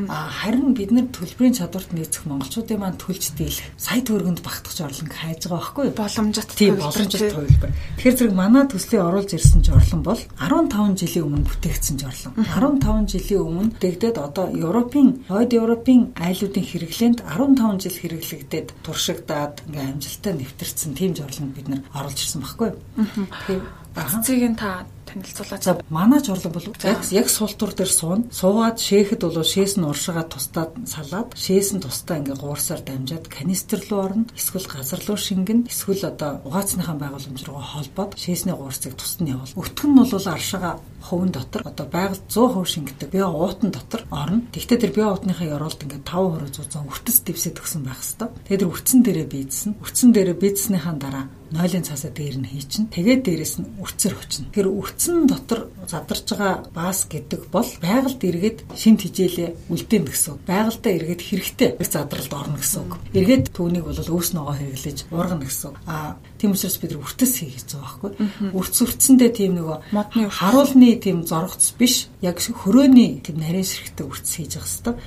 А 0.09 0.29
харин 0.29 0.75
бид 0.75 0.91
нар 0.93 1.07
төлбөрийн 1.13 1.57
чадварт 1.57 1.93
нийцэх 1.93 2.27
монголчуудын 2.27 2.81
маань 2.81 3.01
төлж 3.01 3.33
дийлэх 3.39 3.69
сая 3.77 4.01
төгрөгөнд 4.03 4.41
багтах 4.43 4.75
жорлон 4.75 5.09
хайж 5.09 5.49
байгаа 5.49 5.59
байхгүй 5.59 5.85
юу? 5.89 5.97
Боломжит 5.99 6.51
тийм 6.57 6.75
боломжит 6.77 7.33
хувилбар. 7.33 7.73
Тэгэхээр 7.99 8.17
зэрэг 8.19 8.35
манай 8.35 8.65
төслийн 8.67 9.07
оруулж 9.07 9.31
ирсэн 9.35 9.63
жорлон 9.65 10.03
бол 10.03 10.21
15 10.39 10.99
жилийн 10.99 11.27
өмнө 11.27 11.47
бүтээгдсэн 11.49 11.97
жорлон. 11.99 12.35
15 12.43 13.13
жилийн 13.13 13.43
өмнө 13.43 13.73
дэгдээд 13.81 14.17
одоо 14.19 14.47
Европын 14.53 15.25
хойд 15.29 15.53
Европын 15.53 16.13
айлуудын 16.19 16.67
хэрэглээнд 16.67 17.19
15 17.23 17.79
жил 17.79 17.97
хэрэглэгдээд 18.03 18.69
туршигдаад 18.83 19.63
ингээм 19.71 19.99
амжилттай 19.99 20.35
нэвтэрсэн 20.35 20.93
тийм 20.99 21.13
жорлон 21.15 21.55
бид 21.55 21.69
нар 21.71 21.83
оруулж 21.95 22.19
ирсэн 22.19 22.43
байхгүй 22.43 22.69
юу? 22.75 22.79
Тэгэхээр 23.47 23.65
Цэцгийг 23.99 24.55
та 24.59 24.87
танилцуулаач. 25.09 25.63
За 25.67 25.75
манай 25.91 26.21
журлан 26.23 26.53
бол 26.55 26.69
яг 26.87 27.01
яг 27.11 27.27
суултур 27.27 27.75
дээр 27.75 27.91
суун. 27.91 28.31
Суугаад 28.31 28.79
шээхэд 28.79 29.27
бол 29.27 29.43
шээс 29.43 29.75
нь 29.81 29.89
уршигаа 29.91 30.31
тустаад 30.31 30.79
салаад 30.87 31.35
шээс 31.35 31.75
нь 31.75 31.83
тустаа 31.83 32.23
ингээ 32.23 32.39
гуурсаар 32.39 32.87
дамжаад 32.87 33.27
канистр 33.27 33.83
руу 33.91 34.01
орно. 34.07 34.31
Эсвэл 34.39 34.71
газар 34.71 35.03
руу 35.03 35.19
шингэн. 35.19 35.67
Эсвэл 35.67 36.07
одоо 36.07 36.39
угаацныхаа 36.47 36.95
байгууламж 36.95 37.43
руу 37.43 37.59
холбоод 37.59 38.15
шээсний 38.15 38.55
гуурцыг 38.55 38.95
тусад 38.95 39.27
нь 39.27 39.35
явуул. 39.35 39.59
Өтгөн 39.59 39.91
нь 39.99 39.99
бол 39.99 40.29
аршигаа 40.31 40.79
хувин 41.03 41.35
дотор 41.35 41.67
одоо 41.67 41.87
байгаль 41.91 42.23
100% 42.31 42.71
шингэдэг 42.79 43.11
бие 43.11 43.27
уутан 43.27 43.75
дотор 43.75 44.07
орно. 44.15 44.47
Тэгвэл 44.55 44.79
тэр 44.79 44.93
бие 44.95 45.07
уутныхаа 45.11 45.59
ёроолт 45.59 45.83
ингээ 45.83 46.07
5% 46.07 46.55
зузаан 46.55 46.87
үртэс 46.87 47.19
дэвсэд 47.27 47.59
өгсөн 47.59 47.83
байх 47.83 48.03
хэвээр. 48.03 48.35
Тэгээд 48.47 48.69
тэр 48.69 48.75
үрцэн 48.75 49.01
дээрээ 49.07 49.29
бийдсэн. 49.33 49.73
Үрцэн 49.81 50.11
дээрээ 50.13 50.37
бийдснийхаа 50.37 50.95
дараа 51.01 51.25
нойлын 51.49 51.87
цаасаа 51.87 52.13
дээр 52.13 52.37
нь 52.45 52.51
хийчин. 52.53 52.93
Тэгээд 52.93 53.25
дээрэс 53.25 53.55
нь 53.65 53.71
үрцэр 53.81 54.13
хүчин. 54.13 54.53
Тэр 54.53 54.69
үрцэн 54.99 55.31
дотор 55.31 55.71
задарч 55.87 56.27
байгаа 56.27 56.67
баас 56.75 57.07
гэдэг 57.07 57.55
бол 57.55 57.71
байгальд 57.79 58.19
эргээд 58.19 58.59
шимт 58.75 59.07
хижээлээ 59.07 59.71
үлдээн 59.71 60.05
гэсэн. 60.11 60.43
Байгальдаа 60.43 60.91
эргээд 60.99 61.23
хэрэгтэй 61.23 61.71
задралд 61.79 62.35
орно 62.35 62.59
гэсэн 62.59 62.83
үг. 62.83 62.99
Эргээд 63.15 63.55
түүнийг 63.55 63.87
бол 63.87 63.95
өөс 63.95 64.35
ногоо 64.35 64.59
хэрэглэж 64.59 65.07
ургана 65.15 65.47
гэсэн. 65.47 65.79
Аа 65.87 66.19
тийм 66.43 66.59
учраас 66.59 66.83
бид 66.83 66.99
үртэс 66.99 67.31
хийх 67.39 67.63
гэсэн 67.63 67.79
байхгүй. 67.79 68.11
Үрц 68.59 68.75
үрцэндээ 68.83 69.31
тийм 69.39 69.53
нөгөө 69.63 69.79
модны 69.95 70.27
харуулны 70.35 70.91
тийм 70.99 71.23
зоргоц 71.23 71.79
биш. 71.79 72.11
Яг 72.19 72.43
хөрөөний 72.43 73.23
тийм 73.23 73.39
нарийн 73.39 73.71
ширхтээ 73.71 74.03
үрц 74.03 74.27
хийж 74.35 74.59
байгаа 74.59 74.67
хэвээр 74.67 74.99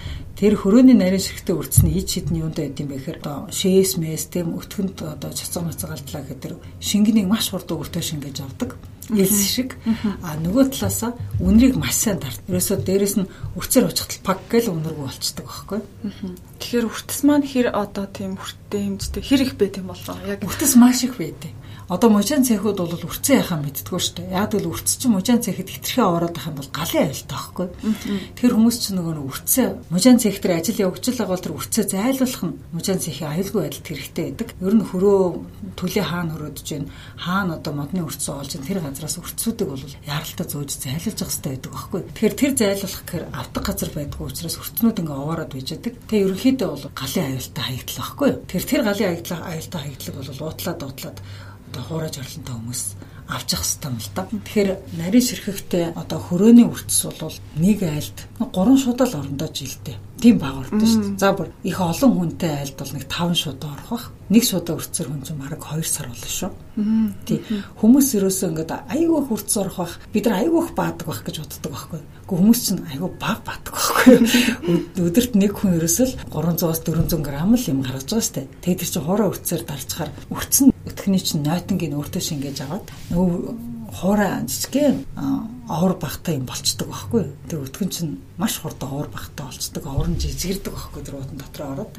Тэр 0.41 0.57
хөрөөний 0.57 0.97
нарийн 0.97 1.21
ширхтээ 1.21 1.53
үрдсний 1.53 2.01
ид 2.01 2.09
шидний 2.09 2.41
юундаа 2.41 2.65
байд 2.65 2.81
юм 2.81 2.89
бэ 2.89 2.97
гэхээр 2.97 3.21
одоо 3.21 3.53
шээс 3.53 4.01
мэс 4.01 4.25
тэм 4.33 4.57
өтгөнд 4.57 4.97
одоо 5.05 5.29
цоцоо 5.29 5.69
мацгалдлаа 5.69 6.25
гэдэг 6.25 6.57
шингэнийг 6.81 7.29
маш 7.29 7.53
хурд 7.53 7.69
өртөө 7.69 8.01
шингээж 8.01 8.41
авдаг 8.41 8.73
элс 9.13 9.37
шиг 9.53 9.77
а 10.25 10.33
нөгөө 10.41 10.73
талаасаа 10.73 11.13
үнрийг 11.37 11.75
маш 11.77 11.93
сайн 11.93 12.17
тарт. 12.17 12.41
Ерөөсөө 12.49 12.77
дээрэс 12.81 13.15
нь 13.19 13.29
үрцээр 13.53 13.85
очихтал 13.91 14.25
паг 14.25 14.39
гэл 14.49 14.71
үнэргүй 14.71 15.05
болцдог 15.05 15.45
байхгүй. 15.45 15.79
Тэгэхээр 16.57 16.89
үртэс 16.89 17.21
маань 17.27 17.45
хэр 17.45 17.67
одоо 17.75 18.05
тийм 18.07 18.39
хүртээ 18.39 18.81
хэмждэг 18.81 19.21
хэр 19.21 19.41
их 19.45 19.53
байт 19.59 19.77
юм 19.77 19.91
болоо 19.91 20.15
яг 20.25 20.41
үртэс 20.47 20.73
маш 20.79 21.03
их 21.03 21.19
байдаг. 21.19 21.51
Одоо 21.91 22.07
мужаан 22.07 22.47
цехүүд 22.47 22.79
бол 22.79 23.03
үрцэн 23.03 23.43
яхаа 23.43 23.59
мэддэггүй 23.59 23.99
шүү 23.99 24.15
дээ. 24.23 24.31
Яг 24.31 24.55
л 24.55 24.71
үрц 24.71 24.95
чинь 24.95 25.11
мужаан 25.11 25.43
цехэд 25.43 25.75
хитрхээ 25.75 26.07
ороод 26.07 26.31
байх 26.39 26.47
юм 26.47 26.55
бол 26.55 26.71
галын 26.71 27.03
аюултай 27.11 27.35
байхгүй. 27.35 27.67
Тэр 28.39 28.51
хүмүүс 28.55 28.77
чинь 28.79 28.95
нөгөө 28.95 29.27
үрцэн 29.27 29.91
мужаан 29.91 30.15
цех 30.23 30.39
дээр 30.39 30.55
ажил 30.55 30.87
явуулж 30.87 31.03
байгаа 31.11 31.35
бол 31.35 31.43
тэр 31.43 31.57
үрцээ 31.59 31.85
зайлуулах 31.91 32.43
нь 32.47 32.55
мужаан 32.71 32.99
цехийн 33.03 33.31
аюулгүй 33.35 33.61
байдалд 33.67 33.87
хэрэгтэй 33.91 34.23
байдаг. 34.31 34.49
Ер 34.63 34.75
нь 34.79 34.87
хөрөө 34.87 35.19
төлөө 35.75 36.05
хаана 36.07 36.31
хөрөөдөж 36.31 36.67
байна. 36.71 36.87
Хаана 37.19 37.51
одоо 37.59 37.73
модны 37.75 37.99
үрцэн 38.07 38.39
олж 38.39 38.51
байна. 38.55 38.67
Тэр 38.71 38.79
газраас 38.87 39.19
үрцүүдийг 39.19 39.67
бол 39.67 39.83
яралтай 40.07 40.47
зөөж 40.47 40.71
зайлуулж 40.79 41.19
явах 41.19 41.27
хэрэгтэй 41.27 41.51
байдаг 41.59 41.71
байхгүй. 41.75 42.01
Тэгэхээр 42.07 42.35
тэр 42.39 42.51
зайлуулах 42.55 43.03
гэхээр 43.03 43.25
автаг 43.35 43.63
газар 43.67 43.91
байдгүй 43.91 44.25
учраас 44.31 44.55
үрцнүүд 44.63 44.99
ингээ 45.03 45.19
овоороод 45.19 45.51
байж 45.51 45.67
байдаг. 45.75 45.93
Тэгээ 46.07 46.23
ерөнхийдөө 46.23 46.69
бол 46.71 46.85
галын 46.95 47.27
аюултай 47.35 47.63
хаягдл 47.67 47.99
байхгүй. 47.99 48.31
Тэр 48.47 48.63
тэр 48.63 48.81
галын 48.87 49.09
аюултай 49.11 49.79
хаягдлыг 49.83 50.15
бол 50.15 50.43
уутлаад 50.47 50.79
уутлаад 50.87 51.19
одоо 51.71 51.83
хуураж 51.87 52.19
орлонтой 52.19 52.55
хүмүүс 52.59 52.83
авч 53.31 53.49
явах 53.55 53.63
хэрэгтэй 53.63 53.87
юм 53.87 53.97
л 53.97 54.09
да. 54.11 54.27
Тэгэхээр 54.27 54.69
нарийн 54.99 55.23
ширхэгтэй 55.23 55.85
одоо 55.95 56.19
хөрөөний 56.19 56.67
үрцс 56.67 57.07
бол 57.07 57.35
нэг 57.55 57.79
айлд 57.87 58.17
3 58.43 58.75
шудал 58.75 59.15
орондоо 59.15 59.47
жилдээ. 59.47 59.95
Тийм 60.21 60.37
баг 60.37 60.53
ордог 60.61 60.85
шүү 60.85 61.01
дээ. 61.01 61.17
За 61.17 61.33
бүр 61.33 61.49
их 61.65 61.79
олон 61.81 62.11
хүнтэй 62.13 62.51
айлд 62.61 62.77
бол 62.77 62.93
нэг 62.93 63.05
5 63.09 63.33
шудаа 63.33 63.73
орох 63.73 63.89
бах. 63.89 64.05
Нэг 64.29 64.43
шудаа 64.45 64.77
үрцээр 64.77 65.09
хүн 65.09 65.25
чинь 65.25 65.41
бараг 65.41 65.65
2 65.65 65.81
сар 65.81 66.07
болно 66.13 66.29
шүү. 66.29 66.51
Тий. 67.25 67.41
Хүмүүс 67.81 68.07
ерөөсөө 68.21 68.49
ингээд 68.53 68.71
айгүй 68.85 69.21
хүрц 69.25 69.51
орох 69.57 69.77
бах. 69.81 69.97
Бид 70.13 70.29
нар 70.29 70.45
айгүйх 70.45 70.69
баадаг 70.77 71.07
бах 71.09 71.21
гэж 71.25 71.35
боддог 71.41 71.71
байхгүй. 71.73 71.99
Гэхдээ 72.05 72.37
хүмүүс 72.37 72.61
чинь 72.61 72.85
айгүй 72.85 73.09
баг 73.17 73.39
баадаг 73.41 73.73
байхгүй. 73.73 74.15
Өдөрт 75.01 75.33
нэг 75.41 75.51
хүн 75.57 75.81
ерөөсөө 75.81 76.05
л 76.05 76.15
300-аас 76.29 76.81
400 76.85 77.17
г 77.17 77.29
л 77.33 77.69
юм 77.73 77.81
гаргаж 77.81 78.05
байгаа 78.05 78.21
шүү 78.21 78.35
дээ. 78.37 78.47
Тэгээд 78.61 78.91
чинь 78.93 79.05
хоороо 79.09 79.33
үрцээр 79.33 79.63
дарчхаар 79.65 80.11
үрцэн 80.29 80.69
өтгөний 80.85 81.21
чинь 81.21 81.43
нойтонгийн 81.43 81.97
өөртөө 81.97 82.21
шингээж 82.21 82.57
аваад 82.61 82.85
нөгөө 83.09 83.80
хоороо 83.91 84.47
жижигхэн 84.47 85.05
овор 85.71 85.95
багтай 85.99 86.35
юм 86.35 86.45
болцдог 86.45 86.87
байхгүй. 86.87 87.31
Тэр 87.47 87.63
өтгөн 87.63 87.89
чинь 87.91 88.19
маш 88.35 88.59
хурдан 88.59 88.89
овор 88.91 89.09
багтай 89.13 89.45
болцдог. 89.45 89.83
Овор 89.87 90.07
нь 90.11 90.19
жижигэрдэг 90.19 90.73
байхгүй 90.73 91.01
уутан 91.15 91.37
дотор 91.39 91.63
ороод. 91.71 91.91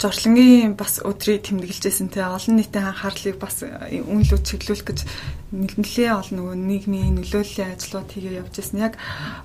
Зорлонгийн 0.00 0.74
бас 0.76 1.00
өдрийг 1.00 1.46
тэмдэглэжсэн 1.48 2.12
те 2.12 2.24
олон 2.24 2.56
нийтийн 2.60 2.90
анхаарлыг 2.90 3.38
бас 3.40 3.64
үнэлүү 3.64 4.40
чиглүүлэх 4.44 4.84
гэж 4.84 4.98
нэлээ 5.54 6.10
олон 6.10 6.36
нөгөө 6.42 6.56
нийгмийн 6.58 7.14
нөлөөллийн 7.14 7.78
ажлууд 7.78 8.10
хийгээ 8.10 8.38
явж 8.42 8.54
байсан. 8.58 8.78
Яг 8.82 8.94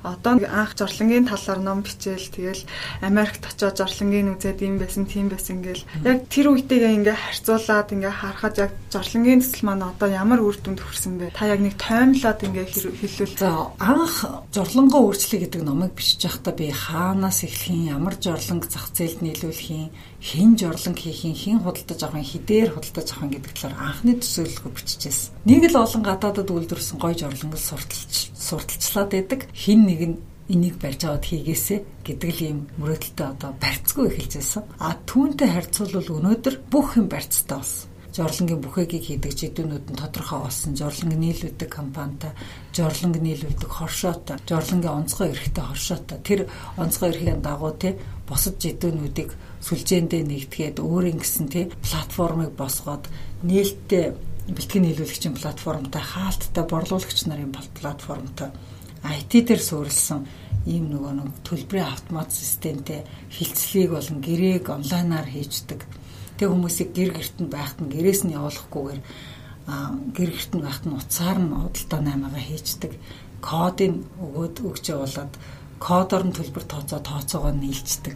одоо 0.02 0.42
анх 0.42 0.74
зорлонгийн 0.74 1.30
талаар 1.30 1.62
ном 1.62 1.86
бичээл 1.86 2.34
тэгэл 2.34 2.64
Америкт 3.06 3.46
очиод 3.46 3.78
зорлонгийн 3.78 4.34
үзээд 4.34 4.66
юм 4.66 4.82
байсан, 4.82 5.06
тийм 5.06 5.30
байсан 5.30 5.62
ингээл 5.62 5.86
яг 6.04 6.26
тэр 6.34 6.50
үетэйгээ 6.50 6.98
ингээ 6.98 7.14
харьцуулаад 7.14 7.94
ингээ 7.94 8.16
харахад 8.26 8.56
яг 8.58 8.72
зорлонгийн 8.90 9.42
төсөл 9.46 9.66
маань 9.70 9.86
одоо 9.86 10.10
ямар 10.10 10.42
үр 10.42 10.58
дүнд 10.58 10.82
хүрсэн 10.82 11.14
бэ? 11.22 11.38
Та 11.38 11.46
яг 11.46 11.62
нэг 11.62 11.78
тоймлоод 11.90 12.46
ингээ 12.46 12.68
хэлвэл. 12.70 13.50
Анх 13.82 14.22
зорлонгоо 14.54 15.10
өөрчлөе 15.10 15.50
гэдэг 15.50 15.62
номыг 15.66 15.98
бичиж 15.98 16.22
байхдаа 16.22 16.54
би 16.54 16.70
хаанаас 16.70 17.42
эхлэх 17.42 17.74
юм, 17.74 17.90
ямар 17.98 18.14
зорлонг 18.22 18.70
зах 18.70 18.94
зээлд 18.94 19.26
нийлүүлэх 19.26 19.74
юм, 19.74 19.90
хэн 20.22 20.54
жорлон 20.54 20.94
хийх 20.94 21.26
юм, 21.26 21.34
хэн 21.34 21.58
худалдаж 21.66 22.00
авах 22.06 22.22
юм, 22.22 22.30
хідээр 22.30 22.70
худалдаж 22.78 23.08
авах 23.10 23.26
юм 23.26 23.34
гэдэг 23.34 23.54
талаар 23.58 23.76
анхны 23.82 24.14
төсөөлөлгөө 24.22 24.74
бичижсэн. 24.78 25.34
Нэг 25.50 25.62
л 25.74 25.82
олон 25.82 26.04
гадаадад 26.06 26.50
үйлдвэрсэн 26.54 26.98
гой 27.02 27.14
жорлонгол 27.18 27.58
сурталч 27.58 28.14
сурталчлаад 28.38 29.10
байдаг. 29.10 29.40
Хин 29.58 29.90
нэг 29.90 30.02
нь 30.06 30.18
энийг 30.54 30.78
барьж 30.78 31.10
аваад 31.10 31.26
хийгээсэ 31.26 32.06
гэдэг 32.06 32.30
л 32.38 32.42
юм 32.54 32.58
мөрөөдөлтөй 32.78 33.28
одоо 33.34 33.52
барьцгүй 33.58 34.06
эхэлж 34.14 34.34
байсан. 34.38 34.64
А 34.78 34.94
түүнтэй 35.10 35.50
харьцуулбал 35.50 36.22
өнөөдөр 36.22 36.56
бүх 36.70 37.02
юм 37.02 37.10
барьцтай 37.10 37.58
болсон 37.58 37.89
жорлонгийн 38.20 38.60
бүхэгийг 38.60 39.04
хийдэг 39.08 39.34
жидүүнүүд 39.40 39.86
нь 39.96 40.00
тодорхой 40.00 40.40
болсон. 40.44 40.76
Жорлонг 40.76 41.16
нийлүүлдэг 41.16 41.70
компанитай, 41.72 42.36
жорлонг 42.76 43.16
нийлүүлдэг 43.16 43.72
хоршоотой, 43.72 44.38
жорлонгийн 44.44 44.98
онцгой 45.00 45.32
эрхтэй 45.32 45.64
хоршоотой. 45.64 46.20
Тэр 46.28 46.40
онцгой 46.76 47.16
эрхийн 47.16 47.40
дагуу 47.40 47.72
те 47.80 47.96
бусад 48.28 48.60
жидүүнүүдийг 48.60 49.32
сүлжээндээ 49.64 50.24
нэгтгээд 50.28 50.78
өөрийн 50.84 51.20
гэсэн 51.24 51.48
те 51.48 51.72
платформыг 51.80 52.52
босгоод 52.60 53.08
нээлттэй 53.48 54.14
бэлтгэн 54.52 54.84
нийлүүлэгчийн 54.84 55.40
платформтай 55.40 56.04
хаалттай 56.04 56.64
борлуулагч 56.68 57.20
нарын 57.26 57.56
платформтой 57.80 58.52
IT 59.04 59.32
дээр 59.48 59.62
суурилсан 59.64 60.28
ийм 60.68 60.92
нөгөө 60.92 61.14
нэг 61.16 61.30
төлбөрийн 61.48 61.88
автомат 61.88 62.36
системтэй 62.36 63.08
хилцлийг 63.32 63.96
болон 63.96 64.20
гэрээг 64.20 64.66
онлайнаар 64.68 65.28
хийждэг 65.30 65.80
тэг 66.40 66.48
хүмүүсийг 66.50 66.90
гэр 66.96 67.12
герт 67.20 67.36
нь 67.44 67.52
байхад 67.52 67.80
нь 67.84 67.92
гэрээс 67.92 68.22
нь 68.24 68.36
явуулахгүйгээр 68.40 69.02
гэр 70.16 70.30
герт 70.32 70.52
нь 70.56 70.64
байхад 70.64 70.86
нь 70.88 70.98
уцаар 70.98 71.38
нь 71.44 71.52
худалдаа 71.52 72.00
наймаага 72.00 72.40
хийждэг 72.40 72.94
кодыг 73.44 73.94
өгөөд 74.24 74.56
өгч 74.64 74.86
явуулаад 74.96 75.34
кодоор 75.84 76.24
нь 76.26 76.36
төлбөр 76.36 76.66
тооцоо 76.66 77.00
тооцоогоо 77.04 77.54
нийлцдэг 77.54 78.16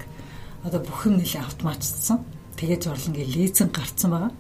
одоо 0.64 0.80
бүх 0.80 1.08
юм 1.08 1.20
нэлээ 1.20 1.44
автоматжсан. 1.44 2.24
Тэгээд 2.56 2.86
жорлонгийн 2.88 3.34
лизинг 3.36 3.72
гарцсан 3.76 4.12
байгаа. 4.12 4.32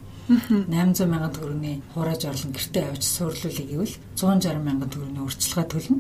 800 0.72 1.04
мянган 1.12 1.36
төгрөгийн 1.36 1.84
хурааж 1.92 2.22
орлон 2.24 2.56
гэртээ 2.56 2.84
авч 2.88 3.04
суурлуулъя 3.04 3.68
гэвэл 3.68 3.96
160 4.16 4.64
мянган 4.64 4.88
төгрөгийн 4.88 5.26
урьдчилгаа 5.28 5.68
төлнө 5.68 6.00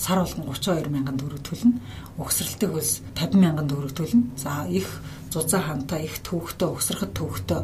сар 0.00 0.22
болгон 0.22 0.48
32 0.48 0.88
мянган 0.88 1.18
төгрөг 1.20 1.42
төлнө. 1.44 1.76
Угсралтыг 2.16 2.72
бас 2.72 2.90
50 3.14 3.42
мянган 3.44 3.68
төгрөг 3.68 3.92
төлнө. 3.92 4.22
За 4.40 4.64
их 4.68 4.88
зузаан 5.32 5.64
ханта 5.66 6.00
их 6.00 6.18
төвхтөө 6.24 6.68
угсрахад 6.72 7.12
төвхтөө 7.14 7.60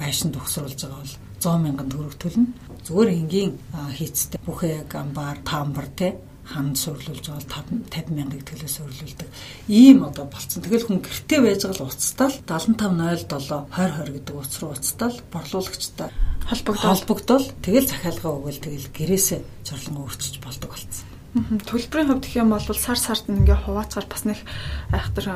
байшинд 0.00 0.40
угсруулж 0.40 0.80
байгаа 0.80 1.04
бол 1.04 1.14
100 1.38 1.64
мянган 1.64 1.92
төгрөг 1.92 2.16
төлнө. 2.16 2.46
Зүгээр 2.86 3.10
энгийн 3.12 3.52
хийцтэй 3.98 4.40
бүхээ 4.46 4.88
гамбар, 4.88 5.44
тамбар 5.44 5.88
те 5.92 6.16
ханд 6.50 6.80
суурлуулж 6.80 7.26
байгаа 7.28 7.62
50 7.92 8.16
мянгаыг 8.16 8.42
төлөө 8.48 8.70
суурлуулдаг. 8.72 9.28
Ийм 9.68 10.02
одоо 10.08 10.26
болцсон. 10.26 10.64
Тэгэл 10.64 10.86
хүн 10.88 11.04
гэртээ 11.04 11.40
байж 11.44 11.62
байгаа 11.62 11.86
л 11.86 11.92
уцтаал 11.92 12.34
7507 12.48 13.70
2020 13.70 14.16
гэдэг 14.16 14.34
утас 14.34 14.58
руу 14.58 14.72
уцтаал 14.74 15.16
борлуулагчтай 15.30 16.10
холбогдол 16.50 16.82
холбогдол 16.82 17.44
тэгэл 17.62 17.86
захиалга 17.86 18.28
өгөөл 18.34 18.58
тэгэл 18.58 18.88
гэрээсээ 18.90 19.40
жорлон 19.62 20.02
өөрчилж 20.02 20.36
болдог 20.42 20.70
болсон. 20.74 21.09
Төлбөрийн 21.30 22.10
хувьд 22.10 22.26
гэх 22.26 22.42
юм 22.42 22.50
бол 22.50 22.74
сар 22.74 22.98
сард 22.98 23.30
ингээ 23.30 23.62
хуваацгаар 23.62 24.06
бас 24.10 24.26
нэг 24.26 24.42
айхтар 24.90 25.30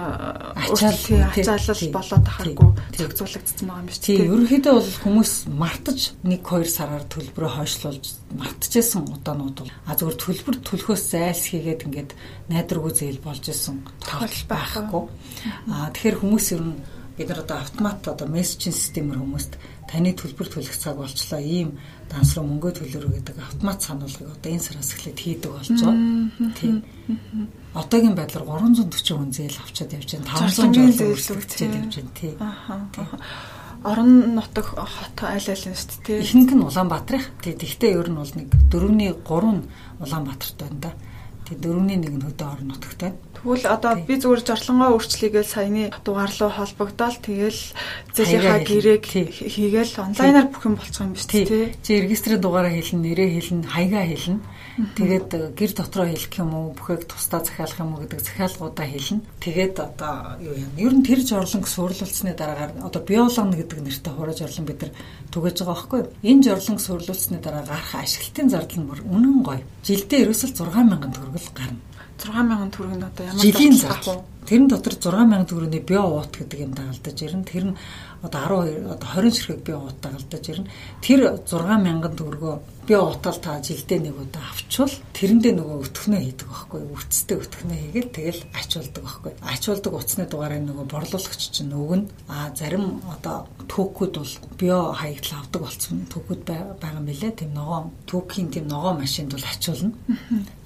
ачаалал 0.59 1.95
болоод 1.95 2.27
тахааргүй 2.27 2.71
зохицуулагдсан 2.99 3.71
байгаа 3.71 3.79
юм 3.79 3.87
биш 3.87 4.03
үү? 4.03 4.07
Тийм. 4.11 4.27
Ерөнхийдөө 4.35 4.75
бол 4.75 4.91
хүмүүс 5.07 5.33
мартаж 5.55 6.19
1 6.27 6.43
2 6.43 6.67
сараар 6.67 7.07
төлбөрөө 7.07 7.51
хойшлуулж 7.63 8.05
мартажсэн 8.35 9.07
удаанууд 9.07 9.57
бол 9.63 9.71
а 9.87 9.95
зөвхөн 9.95 10.19
төлбөр 10.19 10.57
төлөхөөс 10.67 11.05
зайлс 11.15 11.47
хийгээд 11.55 11.87
ингээд 11.87 12.11
найдваргүй 12.51 12.91
зээл 12.91 13.23
болж 13.23 13.45
исэн 13.47 13.87
тохиолдол 14.03 14.51
байхгүй. 14.51 15.03
А 15.71 15.95
тэгэхээр 15.95 16.19
хүмүүс 16.19 16.47
ер 16.59 16.63
нь 16.67 16.75
бид 17.15 17.31
нар 17.31 17.47
одоо 17.47 17.63
автомат 17.63 18.03
одоо 18.03 18.27
мессежинг 18.27 18.75
системээр 18.75 19.23
хүмүүст 19.23 19.63
таны 19.87 20.11
төлбөр 20.19 20.51
төлөх 20.51 20.75
цаг 20.75 20.99
болчлоо 20.99 21.39
ийм 21.39 21.79
данс 22.11 22.37
руу 22.37 22.47
мөнгө 22.47 22.71
төлөрөө 22.79 23.13
гэдэг 23.19 23.37
автомат 23.39 23.79
сануулгыг 23.83 24.29
одоо 24.31 24.51
энэ 24.53 24.65
сараас 24.65 24.93
эхлээд 24.95 25.19
хийдэг 25.19 25.51
байгаа. 25.51 25.95
Тийм. 26.59 26.77
Одоогийн 27.75 28.15
байдлаар 28.15 28.45
340 28.45 29.19
хүн 29.19 29.33
зээл 29.33 29.59
авчаад 29.61 29.95
явж 29.97 30.09
байна. 30.15 30.31
500 30.31 30.95
зээл 30.95 31.13
үргэлжлүүлээд 31.15 31.75
явж 31.81 31.95
байна. 31.99 32.13
Тийм. 32.19 32.37
Орон 33.85 34.11
нутаг 34.37 34.67
хот 34.73 35.19
аль 35.21 35.49
аль 35.51 35.67
нь 35.69 35.77
шүү 35.77 36.01
дээ. 36.07 36.23
Ихэнх 36.25 36.53
нь 36.57 36.65
Улаанбаатарх. 36.65 37.27
Тийм. 37.45 37.59
Тэгтээ 37.61 37.99
ер 38.01 38.09
нь 38.09 38.17
бол 38.17 38.33
нэг 38.33 38.49
4-ний 38.73 39.13
3 39.13 39.53
нь 39.53 39.63
Улаанбаатарт 40.01 40.57
байна 40.57 40.79
да. 40.81 40.91
Тийм 41.45 41.61
4-ний 41.61 41.99
1 42.01 42.09
нь 42.17 42.25
хөдөө 42.25 42.49
орон 42.49 42.69
нутагт 42.73 43.01
байна. 43.05 43.19
Тэгвэл 43.37 43.67
одоо 43.69 43.93
би 44.01 44.15
зүгээр 44.17 44.43
жортлонгоо 44.49 44.97
өөрчлөгээд 44.97 45.49
саяны 45.53 45.83
дугаар 46.01 46.33
руу 46.41 46.49
холбогдоод 46.57 47.21
тэгэл 47.21 47.61
зэлийнхаа 48.17 48.61
гэрээг 48.65 49.05
хийгээл 49.05 50.01
онлайнаар 50.01 50.49
бүх 50.49 50.65
юм 50.65 50.81
болчих 50.81 51.05
юм 51.05 51.13
биш 51.13 51.29
тий. 51.29 51.45
Чи 51.85 52.01
регистрийн 52.01 52.41
дугаараа 52.41 52.73
хэлнэ, 52.73 53.05
нэрээ 53.05 53.29
хэлнэ, 53.37 53.69
хаягаа 53.69 54.09
хэлнэ. 54.09 54.41
Тэгээд 54.75 55.31
э, 55.39 55.41
гэр 55.55 55.71
дотроо 55.71 56.11
хэлэх 56.11 56.35
юм 56.43 56.51
уу, 56.51 56.75
бүхээг 56.75 57.07
тусдаа 57.07 57.47
захиалах 57.47 57.79
юм 57.79 57.95
уу 57.95 58.03
гэдэг 58.03 58.21
захиалгуудаа 58.27 58.87
хэлнэ. 58.91 59.23
Тэгээд 59.39 59.77
одоо 59.79 60.35
юу 60.43 60.55
юм? 60.59 60.73
Ер 60.75 60.93
нь 60.99 61.07
тэр 61.07 61.23
жорлонг 61.23 61.71
суурлуулсны 61.71 62.35
дараагаар 62.35 62.83
одоо 62.83 63.03
биологи 63.07 63.63
гэдэг 63.63 63.79
нэртэй 63.79 64.13
хураж 64.19 64.39
жорлон 64.43 64.67
бид 64.67 64.83
нар 64.83 64.93
түгэж 65.31 65.57
байгаа 65.63 65.75
байхгүй 65.79 65.99
юу? 66.03 66.11
Энэ 66.27 66.43
жорлонг 66.43 66.81
суурлуулсны 66.83 67.39
дараа 67.39 67.63
гарах 67.63 67.95
ашиглалтын 67.95 68.51
зардал 68.51 68.81
нь 68.83 68.89
бүр 68.91 69.01
үнэн 69.07 69.37
гоё. 69.47 69.63
Жилдээ 69.87 70.27
ерөөсөл 70.27 70.59
6000 70.59 71.15
төгрөг 71.15 71.39
л 71.39 71.55
гарна. 71.55 71.81
6000 72.19 72.75
төгрөг 72.75 72.95
нь 72.99 73.07
одоо 73.07 73.25
ямар 73.31 73.43
жилийн 73.47 73.79
зардал 73.79 74.27
Тэрэн 74.45 74.69
дотор 74.69 74.93
6000 75.01 75.49
төгрөгийн 75.49 75.87
био 75.89 76.05
уут 76.05 76.37
гэдэг 76.37 76.61
юм 76.61 76.73
дагалдаж 76.77 77.17
ирнэ. 77.17 77.49
Тэр 77.49 77.65
нь 77.73 77.77
одоо 78.21 78.69
12 78.69 78.93
одоо 78.93 79.09
20 79.17 79.33
ширхэг 79.33 79.65
био 79.65 79.79
уут 79.81 79.99
дагалдаж 80.05 80.45
ирнэ. 80.53 80.69
Тэр 81.01 81.41
6000 81.49 82.13
төгрөгөө 82.13 82.55
би 82.87 82.95
утал 82.95 83.39
та 83.41 83.61
жилдээ 83.65 83.99
нэг 84.01 84.17
удаа 84.21 84.45
авчвал 84.53 84.93
тэрэндээ 85.17 85.55
нөгөө 85.57 85.79
өтгнөө 85.89 86.21
хийдэг 86.21 86.49
байхгүй 86.53 86.83
үрцтэй 86.93 87.37
өтгнөө 87.41 87.79
хийгээл 87.81 88.11
тэгэл 88.13 88.43
ачуулдаг 88.53 89.03
байхгүй. 89.05 89.33
Ачуулдаг 89.41 89.93
утасны 89.95 90.25
дугаараа 90.29 90.61
нөгөө 90.61 90.87
борлуулагч 90.93 91.43
чинь 91.49 91.73
өгнө. 91.73 92.09
А 92.29 92.53
зарим 92.53 93.01
одоо 93.09 93.49
түүхүүд 93.69 94.15
бол 94.21 94.33
био 94.61 94.93
хаягдл 94.93 95.33
авдаг 95.39 95.61
болсон 95.65 96.05
түүхүүд 96.13 96.43
байгаа 96.45 97.01
мэлээ 97.01 97.33
тийм 97.41 97.57
ногоо 97.57 97.89
түүхийн 98.05 98.49
тийм 98.53 98.67
ногоо 98.69 98.93
машинд 98.93 99.33
бол 99.33 99.49
ачуулна. 99.49 99.93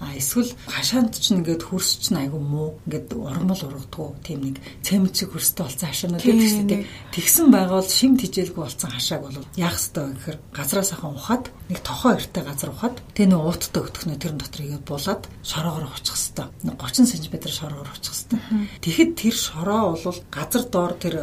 А 0.03 0.15
эсвэл 0.19 0.51
хашаанд 0.67 1.15
чинь 1.15 1.39
ингээд 1.43 1.63
хөрс 1.71 2.03
чинь 2.03 2.19
айгу 2.19 2.39
муу 2.43 2.79
ингээд 2.87 3.15
ургамал 3.15 3.63
ургадгүй 3.63 4.09
тийм 4.27 4.41
нэг 4.43 4.57
цемцэг 4.83 5.31
хөрстэй 5.35 5.65
болсон 5.67 5.89
хашаанууд 5.89 6.23
гэдэг 6.23 6.81
тэгсэн 7.15 7.47
байгаа 7.51 7.79
бол 7.79 7.91
шим 7.91 8.17
тижээлгүй 8.19 8.63
болсон 8.63 8.91
хашааг 8.91 9.23
бол 9.23 9.39
яах 9.57 9.79
ёстой 9.79 10.15
гэхээр 10.15 10.39
газраас 10.55 10.93
ахын 10.93 11.15
ухаад 11.15 11.45
нэг 11.69 11.79
тохоо 11.83 12.08
эрттэй 12.17 12.45
газар 12.47 12.71
ухаад 12.73 12.97
тэгээ 13.13 13.29
нэг 13.35 13.43
ууттай 13.43 13.83
өтөхнөө 13.85 14.19
тэрэн 14.23 14.41
дотор 14.41 14.63
игээд 14.65 14.85
булаад 14.89 15.23
шороогоор 15.45 15.87
очих 15.93 16.17
хэвээр 16.17 16.77
30 16.79 17.05
см 17.05 17.35
шороогоор 17.45 17.91
очих 17.93 18.15
хэвээр 18.15 18.81
тэгэхэд 18.81 19.11
тэр 19.19 19.37
шороо 19.37 19.85
бол 19.99 20.21
газар 20.33 20.65
доор 20.71 20.93
тэр 20.97 21.15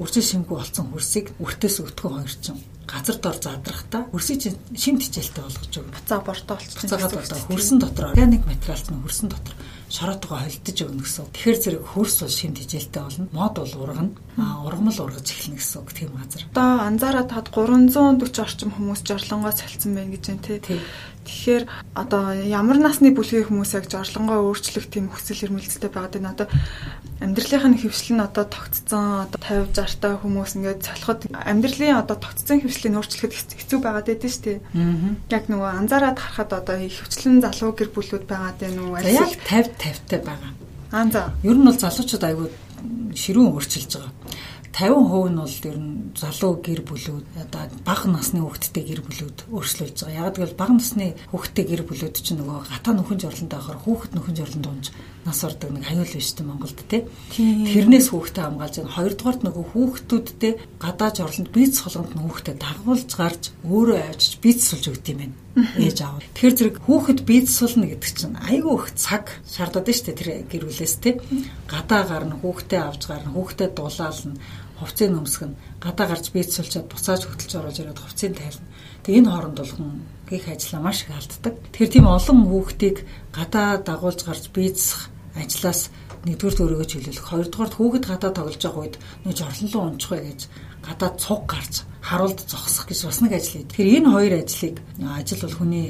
үржил 0.00 0.24
шимгүй 0.24 0.56
болсон 0.56 0.88
хөрсийг 0.92 1.26
үртээс 1.42 1.76
өтгөн 1.84 2.24
хоёр 2.24 2.36
чинь 2.40 2.60
газар 2.86 3.16
дор 3.16 3.36
задрахта 3.40 3.98
хөрсийг 4.12 4.40
шим 4.76 4.98
тижээлтэй 4.98 5.42
болгож 5.42 5.72
өгнө. 5.72 5.96
Буцаа 5.96 6.20
бортой 6.20 6.56
болчихсон. 6.56 6.82
Буцаагаад 6.82 7.14
одоо 7.14 7.38
хөрсөн 7.48 7.78
дотор 7.80 8.04
органик 8.10 8.44
материалч 8.44 8.86
нь 8.90 9.00
хөрсөн 9.00 9.28
дотор 9.32 9.54
шороотойгоо 9.88 10.38
холдож 10.42 10.78
өгнө 10.82 11.02
гэсэн. 11.04 11.30
Тэгэхээр 11.32 11.58
зэрэг 11.62 11.84
хөрс 11.94 12.16
бол 12.20 12.32
шим 12.32 12.52
тижээлтэй 12.52 13.02
болно. 13.02 13.28
Мод 13.32 13.54
бол 13.56 13.74
ургана. 13.80 14.12
Ургамал 14.32 14.96
ургаж 14.96 15.28
эхэлнэ 15.28 15.60
гэсэн 15.60 15.84
үг 15.84 15.92
тийм 15.92 16.16
газар. 16.16 16.48
Одоо 16.56 16.88
анзаараад 16.88 17.28
тад 17.28 17.52
340 17.52 18.40
орчим 18.40 18.72
хүмүүс 18.72 19.04
жорлонгоо 19.04 19.52
салцсан 19.52 19.92
байна 19.92 20.16
гэж 20.16 20.24
байна 20.24 20.44
тий. 20.48 20.80
Тэгэхээр 21.28 21.64
одоо 21.92 22.32
ямар 22.40 22.80
насны 22.80 23.12
бүлгийн 23.12 23.44
хүмүүс 23.44 23.76
яг 23.76 23.92
жорлонгоо 23.92 24.48
өөрчлөх 24.48 24.88
тийм 24.88 25.12
хүсэл 25.12 25.52
эрмэлзэлтэй 25.52 25.92
байгаад 25.92 26.16
байна. 26.16 26.32
Одоо 26.32 26.48
амьдралынхаа 27.20 27.76
хөвшил 27.76 28.16
нь 28.16 28.24
одоо 28.24 28.44
тогтцсон 28.48 29.28
одоо 29.28 29.38
50 29.68 29.76
60 29.76 30.00
та 30.00 30.16
хүмүүс 30.16 30.52
ингээд 30.56 30.80
цолоход 30.80 31.20
амьдралын 31.28 32.00
одоо 32.00 32.16
тогтцсон 32.16 32.64
хөвшлийг 32.64 32.96
өөрчлөхөд 32.96 33.36
хэцүү 33.36 33.78
байгаад 33.84 34.08
байдаг 34.08 34.30
шүү 34.32 34.44
дээ. 34.48 34.58
Яг 35.28 35.44
нөгөө 35.52 35.70
анзаараад 35.76 36.18
харахад 36.18 36.50
одоо 36.56 36.76
хөвчлэн 36.80 37.44
залуу 37.44 37.76
гэр 37.76 37.90
бүлүүд 37.92 38.24
байгаад 38.24 38.56
байна 38.58 38.80
уу? 38.80 38.96
Яг 38.96 39.28
50 39.44 39.76
50-тай 39.76 40.20
байгаа. 40.24 40.50
Аа 40.90 41.06
за. 41.12 41.22
Ер 41.44 41.56
нь 41.60 41.66
бол 41.68 41.76
залуучууд 41.76 42.24
айгүй 42.24 42.48
ширүүн 43.14 43.52
өөрчилж 43.54 43.92
байгаа. 43.96 44.21
50% 44.72 45.28
нь 45.28 45.36
бол 45.36 45.56
ер 45.68 45.76
нь 45.76 46.16
залуу 46.16 46.56
гэр 46.64 46.80
бүлүүд 46.88 47.26
одоо 47.44 47.62
бага 47.84 48.08
насны 48.08 48.40
хүүхэдтэй 48.40 48.84
гэр 48.88 49.00
бүлүүд 49.04 49.38
өөрчлөлж 49.52 49.98
байгаа. 50.00 50.32
Яг 50.32 50.34
гэвэл 50.40 50.56
бага 50.56 50.74
насны 50.80 51.06
хүүхэдтэй 51.28 51.64
гэр 51.68 51.82
бүлүүд 51.84 52.16
чинь 52.16 52.40
нөгөө 52.40 52.72
гатаа 52.72 52.92
нөхөн 52.96 53.20
жорлонтой 53.20 53.58
байхаар 53.60 53.80
хүүхэд 53.84 54.12
нөхөн 54.16 54.36
жорлон 54.40 54.62
дуунж 54.64 54.86
нас 55.28 55.44
ордог 55.44 55.70
нэг 55.76 55.84
аюул 55.92 56.08
биш 56.08 56.32
үү 56.32 56.48
Монголд 56.48 56.80
те. 56.88 57.04
Тэрнээс 57.36 58.08
хүүхдээ 58.10 58.44
хамгаалж 58.48 58.76
байгаа. 58.80 58.96
Хоёрдугаарт 58.96 59.42
нөгөө 59.44 59.64
хүүхдүүдтэй 59.70 60.52
гадаа 60.80 61.10
жорлонд 61.12 61.50
бийц 61.52 61.74
солонд 61.78 62.16
хүүхдээ 62.16 62.56
дагуулж 62.56 63.10
гарч 63.12 63.42
өөрөө 63.62 63.98
авчиж 64.08 64.32
бийц 64.42 64.60
сулж 64.66 64.88
өгд 64.88 65.12
юм 65.12 65.20
байна 65.20 65.36
ээж 65.52 65.98
аав. 66.00 66.24
Тэгэхээр 66.32 66.56
зэрэг 66.56 66.76
хүүхэд 66.88 67.20
бийцсүүлнэ 67.28 67.86
гэдэг 67.92 68.08
чинь 68.16 68.40
айгүй 68.40 68.72
их 68.72 68.86
цаг 68.96 69.36
шаардаад 69.44 69.84
дээ 69.84 70.16
тэр 70.16 70.28
гэр 70.48 70.64
бүлээс 70.64 70.96
те. 71.04 71.20
Гадаа 71.68 72.08
гарна 72.08 72.40
хүүхдээ 72.40 72.80
авч 72.80 73.02
гарна 73.04 73.36
хүүхдээ 73.36 73.68
дулаална 73.76 74.40
хувцсыг 74.82 75.10
нөмсгөн 75.14 75.52
гадаа 75.78 76.06
гарч 76.10 76.34
бийцсүүлчихэд 76.34 76.90
буцааж 76.90 77.22
хөтөлж 77.24 77.52
оруулж 77.54 77.78
ирээд 77.78 78.02
хувцсыг 78.02 78.34
тайлна. 78.34 78.66
Тэгээ 79.06 79.20
энэ 79.22 79.30
хооронд 79.30 79.56
бол 79.62 79.72
хүн 79.72 79.90
хийх 80.26 80.46
ажлаа 80.50 80.80
маш 80.82 80.98
их 81.06 81.14
алддаг. 81.14 81.54
Тэгэхээр 81.70 81.92
тийм 81.94 82.06
олон 82.10 82.38
хүүхдийг 82.50 82.96
гадаа 83.30 83.78
дагуулж 83.78 84.20
гарч 84.26 84.44
бийцсэх 84.50 85.08
ажлаас 85.38 85.94
нэгдүгээр 86.26 86.58
төрөгөө 86.58 86.86
чөлөөлөх, 86.86 87.26
хоёрдугаар 87.30 87.72
хүүхэд 87.74 88.04
гадаа 88.06 88.30
тоглож 88.30 88.62
байгаа 88.62 88.82
үед 88.82 88.96
нэг 89.26 89.34
жорлонлоо 89.38 89.82
унчих 89.90 90.10
вэ 90.10 90.20
гэж 90.22 90.40
гадаа 90.86 91.10
цуг 91.18 91.42
гарч 91.50 91.74
харуулд 92.12 92.44
зогсох 92.44 92.84
гэж 92.84 93.08
бас 93.08 93.20
нэг 93.24 93.32
ажил 93.32 93.64
хийдэг. 93.64 93.72
Тэгэхээр 93.72 93.96
энэ 94.04 94.12
хоёр 94.12 94.32
ажлыг 94.44 94.76
ажил 95.00 95.42
бол 95.48 95.56
хүний 95.56 95.86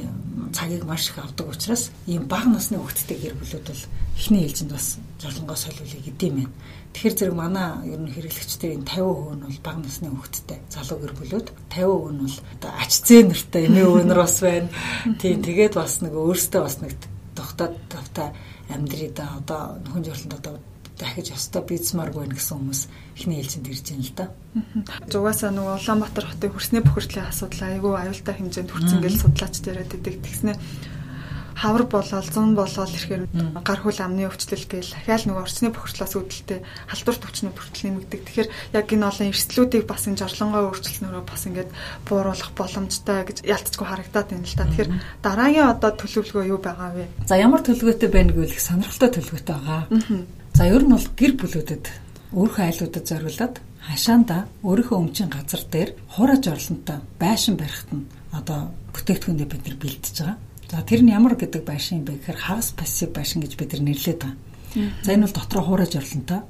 цагийг 0.55 0.85
маш 0.87 1.11
их 1.11 1.19
авдаг 1.19 1.51
учраас 1.51 1.91
ийм 2.07 2.31
бага 2.31 2.47
насны 2.47 2.79
хүүхэдтэй 2.79 3.19
гэр 3.19 3.35
бүлүүд 3.35 3.67
бол 3.67 3.85
эхний 4.15 4.47
ээлжинд 4.47 4.71
бас 4.71 5.03
жорлонгоо 5.19 5.59
солиулъя 5.59 5.99
гэдэм 5.99 6.35
юм. 6.47 6.53
Тэгэхээр 6.95 7.17
зэрэг 7.19 7.35
манай 7.35 7.69
ер 7.91 7.99
нь 7.99 8.13
хэрэглэгчдийн 8.15 8.87
50% 8.87 9.35
нь 9.35 9.45
бол 9.51 9.61
бага 9.67 9.81
насны 9.83 10.09
хүүхэдтэй 10.15 10.59
залуу 10.71 10.99
гэр 11.03 11.15
бүлүүд 11.19 11.47
50% 11.75 12.15
нь 12.15 12.23
бол 12.23 12.39
одоо 12.55 12.71
ач 12.79 12.93
зээ 13.03 13.23
нэртэй 13.27 13.67
эмээ 13.67 13.87
өвнөр 13.91 14.21
бас 14.23 14.37
байна. 14.39 14.71
Тийм 15.19 15.43
тэгээд 15.43 15.75
бас 15.75 15.93
нэг 16.05 16.15
өөртөө 16.15 16.63
бас 16.63 16.77
нэг 16.79 16.93
тогтоод 17.35 17.75
тавтай 17.89 18.29
амьдрий 18.69 19.11
да 19.11 19.41
одоо 19.41 19.81
нөхөн 19.83 20.05
жорлонд 20.05 20.37
одоо 20.39 20.55
дахиж 21.03 21.35
ёстой 21.35 21.63
бицмаргүй 21.67 22.31
гэсэн 22.31 22.57
хүмүүс 22.63 22.83
эхний 23.19 23.43
ээлжинд 23.43 23.67
ирж 23.67 23.87
байна 23.91 24.07
л 24.07 24.15
да. 24.15 24.27
Зугаасаа 25.11 25.51
нөгөө 25.51 25.75
Улаанбаатар 25.83 26.27
хотын 26.31 26.55
хөрсний 26.55 26.83
бохирдлын 26.87 27.27
асуудал 27.27 27.63
айгүй 27.67 27.93
аюултай 27.99 28.35
хэмжээнд 28.39 28.71
хүрсэн 28.71 29.01
гэж 29.03 29.15
судлаач 29.19 29.55
яриад 29.67 29.91
байдаг. 29.91 30.15
Тэгснэ 30.23 30.53
хавар 31.63 31.85
болоод 31.87 32.27
зун 32.33 32.55
болоод 32.57 32.91
ирэхээр 32.91 33.25
гар 33.63 33.81
хөл 33.81 34.01
амны 34.01 34.27
өвчлөл 34.27 34.67
гээл 34.67 34.97
ахаал 34.99 35.25
нөгөө 35.31 35.45
орчны 35.45 35.69
бохирдлоос 35.71 36.15
үүдэлтэй 36.17 36.61
халдвар 36.91 37.17
төвчнүүд 37.23 37.57
хүртэл 37.57 37.87
нэмэгдэг. 37.87 38.21
Тэгэхээр 38.27 38.49
яг 38.73 38.87
энэ 38.89 39.07
олон 39.07 39.31
эрсдлүүдийг 39.31 39.85
бас 39.87 40.03
энэ 40.09 40.21
жорлонгоо 40.21 40.63
өөрчлөлтнөрөө 40.73 41.23
бас 41.23 41.43
ингээд 41.47 41.71
бууруулах 42.09 42.51
боломжтой 42.57 43.21
гэж 43.29 43.39
ялцчгүй 43.45 43.87
харагдаад 43.87 44.29
байна 44.33 44.49
л 44.49 44.59
та. 44.59 44.67
Тэгэхээр 44.67 44.91
дараагийн 45.23 45.71
одоо 45.71 45.91
төлөвлөгөө 45.93 46.45
юу 46.51 46.59
байгаа 46.59 46.91
вэ? 46.97 47.05
За 47.29 47.37
ямар 47.37 47.61
төлөвлөгөөтэй 47.63 48.11
байна 48.11 48.33
гэвэл 48.33 48.57
их 48.57 48.63
сонирхолтой 48.63 49.11
төлөвлөгөөтэй 49.13 49.55
байгаа. 49.55 50.42
За 50.63 50.71
ер 50.71 50.87
нь 50.87 50.95
бол 50.95 51.09
гэр 51.19 51.35
бүлүүдэд 51.43 51.85
өөрийнхөө 52.39 52.63
айлуудад 52.71 53.03
зориулаад 53.03 53.55
хашаанда 53.83 54.47
өөрийнхөө 54.63 54.95
өмчийн 54.95 55.27
газар 55.27 55.59
дээр 55.67 55.91
хуураж 56.15 56.47
орлонтой 56.47 57.03
байшин 57.19 57.59
барихт 57.59 57.91
нь 57.91 58.07
одоо 58.31 58.71
бүтээгдэхүүнээ 58.95 59.49
бид 59.51 59.63
нар 59.67 59.77
бэлдэж 59.83 60.15
байгаа. 60.23 60.39
За 60.71 60.87
тэр 60.87 61.03
нь 61.03 61.11
ямар 61.11 61.35
гэдэг 61.35 61.67
байшин 61.67 62.07
бэ 62.07 62.15
гэхээр 62.15 62.39
хагас 62.47 62.79
пассив 62.79 63.11
байшин 63.11 63.43
гэж 63.43 63.59
бид 63.59 63.75
нар 63.75 63.83
нэрлэдэг 63.91 64.23
байгаа. 64.23 65.03
За 65.03 65.11
энэ 65.11 65.27
бол 65.27 65.35
дотроо 65.35 65.63
хуураж 65.67 65.93
орлонтой 65.99 66.41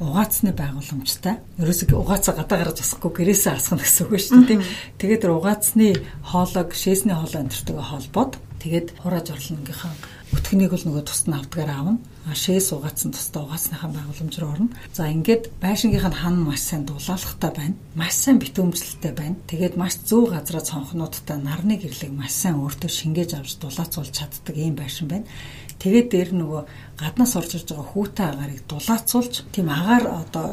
угаацны 0.00 0.50
байгууламжтай. 0.56 1.34
Ерөөсөө 1.60 1.92
угаацаа 1.92 2.34
гадаа 2.40 2.56
гаргаж 2.64 2.80
асахгүй 2.80 3.12
гэрээсээ 3.20 3.52
асгах 3.52 3.84
гэсэн 3.84 4.04
үг 4.08 4.16
шүү 4.16 4.42
дээ. 4.48 4.64
Тэгээд 4.96 5.22
тэр 5.28 5.36
угаацны 5.36 5.86
хоолойг 6.24 6.72
шээсний 6.72 7.12
хоолой 7.12 7.44
энтертэйгээ 7.44 7.84
холбоод 7.84 8.32
тэгээд 8.64 8.88
хурааж 9.04 9.26
орлонгийнхаа 9.28 9.92
өтгөнийг 10.32 10.72
бол 10.72 10.86
нөгөө 10.88 11.04
тусад 11.04 11.28
нь 11.28 11.36
авдгаар 11.36 11.68
аавна. 11.68 12.00
Шээс 12.34 12.72
угаацсан 12.76 13.12
тусдаа 13.16 13.48
угаацныхаа 13.48 13.88
байгууламж 13.88 14.34
руу 14.38 14.52
орно. 14.52 14.68
За 14.92 15.08
ингээд 15.08 15.48
байшингийнх 15.64 16.08
нь 16.12 16.20
хан 16.20 16.36
маш 16.44 16.60
сайн 16.60 16.84
дулаалгатай 16.84 17.52
байна. 17.56 17.76
Маш 17.94 18.14
сайн 18.20 18.36
битүүмжлэлтэй 18.42 19.12
байна. 19.16 19.36
Тэгээд 19.48 19.74
маш 19.80 19.96
зөв 20.04 20.28
газараа 20.28 20.60
цонхнуудтай 20.60 21.38
нарны 21.40 21.80
гэрлийг 21.80 22.12
маш 22.12 22.32
сайн 22.36 22.60
өөртөө 22.60 22.90
шингээж 22.90 23.30
авч 23.38 23.56
дулаацуулж 23.62 24.12
чаддаг 24.12 24.56
ийм 24.56 24.76
байшин 24.76 25.08
байна. 25.08 25.30
Тэгээд 25.78 26.08
дээр 26.10 26.30
нөгөө 26.36 26.62
гаднаас 27.00 27.32
орж 27.38 27.50
ирж 27.54 27.68
байгаа 27.70 27.86
хүүтэй 27.86 28.26
агаарыг 28.28 28.60
дулаацуулж 28.66 29.34
тийм 29.54 29.68
агаар 29.70 30.04
одоо 30.26 30.46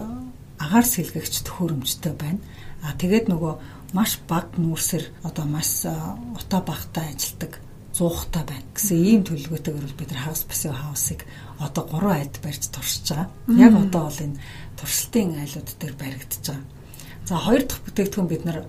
агаар 0.62 0.86
сэлгэгч 0.86 1.44
төхөөрөмжтэй 1.44 2.14
байна. 2.14 2.40
А 2.86 2.94
тэгээд 2.94 3.26
нөгөө 3.34 3.54
маш 3.98 4.22
баг 4.30 4.54
нүүрсэр 4.56 5.04
одоо 5.28 5.46
маш 5.50 5.84
утаа 6.38 6.62
багтай 6.62 7.10
ажилдаг 7.12 7.65
зуухтай 7.96 8.44
байна 8.44 8.68
гэсэн 8.76 8.98
ийм 9.00 9.22
төлөвлөгөөтэйгээр 9.24 9.88
бол 9.88 10.00
бид 10.00 10.12
нар 10.12 10.24
хаус 10.28 10.44
пассив 10.44 10.76
хаусыг 10.76 11.24
одоо 11.60 11.84
3 11.88 12.12
айлд 12.20 12.36
барьж 12.44 12.64
туршиж 12.68 13.08
байгаа. 13.08 13.30
Яг 13.56 13.74
одоо 13.74 14.04
бол 14.12 14.20
энэ 14.20 14.40
туршилтын 14.76 15.40
айлууд 15.40 15.70
дээр 15.80 15.96
баригдаж 15.96 16.44
байгаа. 16.44 16.68
За 17.26 17.36
хоёр 17.40 17.64
дахь 17.64 17.84
бүтээгдэхүүн 17.88 18.28
бид 18.28 18.44
нар 18.46 18.60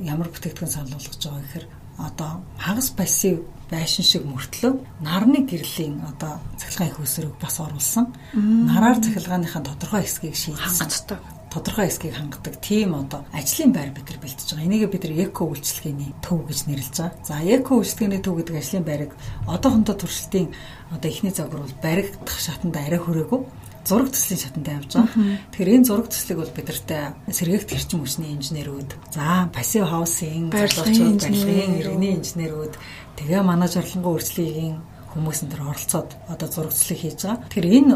ямар 0.00 0.28
бүтээгдэхүүн 0.32 0.72
санал 0.72 0.96
болгож 0.96 1.20
байгаа 1.20 1.44
гэхээр 1.44 1.66
одоо 1.98 2.30
хагас 2.56 2.88
пассив 2.96 3.44
байшин 3.70 4.04
шиг 4.04 4.24
мөртлөө 4.24 4.72
нарны 5.04 5.44
гэрлийн 5.44 6.00
одоо 6.06 6.40
цахилгаан 6.56 6.90
их 6.92 7.00
өсрөг 7.00 7.34
бас 7.40 7.60
оруулсан. 7.60 8.14
Нараар 8.32 9.02
цахилгааныхаа 9.04 9.62
тодорхой 9.64 10.02
хэсгийг 10.06 10.36
шийдсэн 10.36 11.35
тодорхой 11.56 11.88
хэсгийг 11.88 12.14
хангадаг 12.20 12.60
тийм 12.60 12.92
одоо 12.92 13.24
ажлын 13.32 13.72
байр 13.72 13.90
бид 13.96 14.04
нар 14.12 14.20
бэлтэж 14.20 14.48
байгаа. 14.52 14.68
Энийг 14.68 14.92
бид 14.92 15.04
нар 15.08 15.14
эко 15.24 15.42
үйлчлэгээний 15.48 16.12
төв 16.20 16.44
гэж 16.44 16.60
нэрлэж 16.68 16.96
байгаа. 17.00 17.24
За 17.24 17.40
эко 17.40 17.80
үйлчлэгээний 17.80 18.20
төв 18.20 18.36
гэдэг 18.36 18.60
ажлын 18.60 18.84
байрыг 18.84 19.12
одоохондоо 19.48 19.96
туршилтын 19.96 20.52
одоо 20.92 21.08
эхний 21.08 21.32
загвар 21.32 21.64
бол 21.64 21.80
баригдах 21.80 22.36
шатанд 22.36 22.76
арай 22.76 23.00
хүрээгүй 23.00 23.40
зураг 23.86 24.10
төслийн 24.10 24.40
шатанд 24.42 24.68
авж 24.68 24.90
байгаа. 24.98 25.38
Тэгэхээр 25.54 25.74
энэ 25.80 25.86
зураг 25.86 26.08
төслийг 26.10 26.38
бол 26.42 26.56
бидэртээ 26.58 27.04
сэргээгт 27.30 27.70
хэрчим 27.70 28.02
хүчний 28.02 28.34
инженерүүд, 28.34 28.90
за 29.14 29.46
пассив 29.54 29.86
хаусинг, 29.86 30.50
барилгын 30.50 31.78
иргэний 31.78 32.18
инженерүүд, 32.18 32.74
тэгээ 33.14 33.42
манай 33.46 33.70
жарлангуй 33.70 34.18
үржлэгийн 34.18 34.76
хүмүүс 35.16 35.40
энэ 35.42 35.52
төр 35.56 35.62
оролцоод 35.72 36.10
одоо 36.28 36.48
зурагцлыг 36.52 37.00
хийж 37.00 37.20
байгаа. 37.24 37.40
Тэгэхээр 37.48 37.72
энэ 37.72 37.94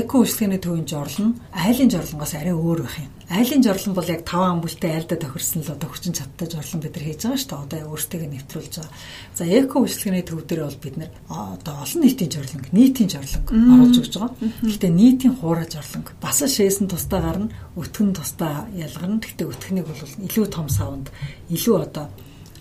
эко 0.00 0.14
үйлчлэгээний 0.24 0.60
төвийн 0.64 0.88
жорлон 0.88 1.36
айлын 1.52 1.92
жорлонгоос 1.92 2.34
арай 2.34 2.56
өөр 2.56 2.80
байх 2.88 2.98
юм. 3.04 3.12
Айлын 3.28 3.62
жорлон 3.64 3.94
бол 3.94 4.08
яг 4.08 4.24
5 4.24 4.36
амбултай 4.48 4.90
айлдаа 4.96 5.18
тохирсон 5.20 5.60
л 5.64 5.74
одоо 5.76 5.88
хүчин 5.92 6.16
чадтай 6.16 6.48
жорлон 6.48 6.80
бид 6.80 6.96
нар 6.96 7.04
хийж 7.04 7.20
байгаа 7.24 7.40
шүү 7.40 7.48
дээ. 7.52 7.64
Одоо 7.64 7.80
өөртөө 7.92 8.20
нэвтрүүлж 8.32 8.74
байгаа. 8.80 8.92
За 9.36 9.44
эко 9.44 9.76
үйлчлэгээний 9.80 10.24
төв 10.24 10.40
дээр 10.44 10.62
бол 10.64 10.80
бид 10.84 10.96
нар 10.96 11.10
одоо 11.28 11.74
олон 11.84 12.00
нийтийн 12.04 12.32
жорлонг, 12.32 12.66
нийтийн 12.72 13.08
жорлонг 13.12 13.48
оруулж 13.48 13.96
өгч 14.00 14.14
байгаа. 14.16 14.36
Гэхдээ 14.64 14.92
нийтийн 14.92 15.34
хуурай 15.40 15.68
жорлонг 15.68 16.06
бас 16.20 16.38
шээсэн 16.44 16.88
тусдаа 16.88 17.20
гарна, 17.20 17.48
өтгөн 17.76 18.12
тусдаа 18.12 18.68
ялгарна. 18.76 19.20
Гэхдээ 19.24 19.48
өтгөнийг 19.52 19.86
бол 19.88 20.00
илүү 20.20 20.46
том 20.52 20.68
савнд 20.68 21.08
илүү 21.48 21.76
одоо 21.80 22.08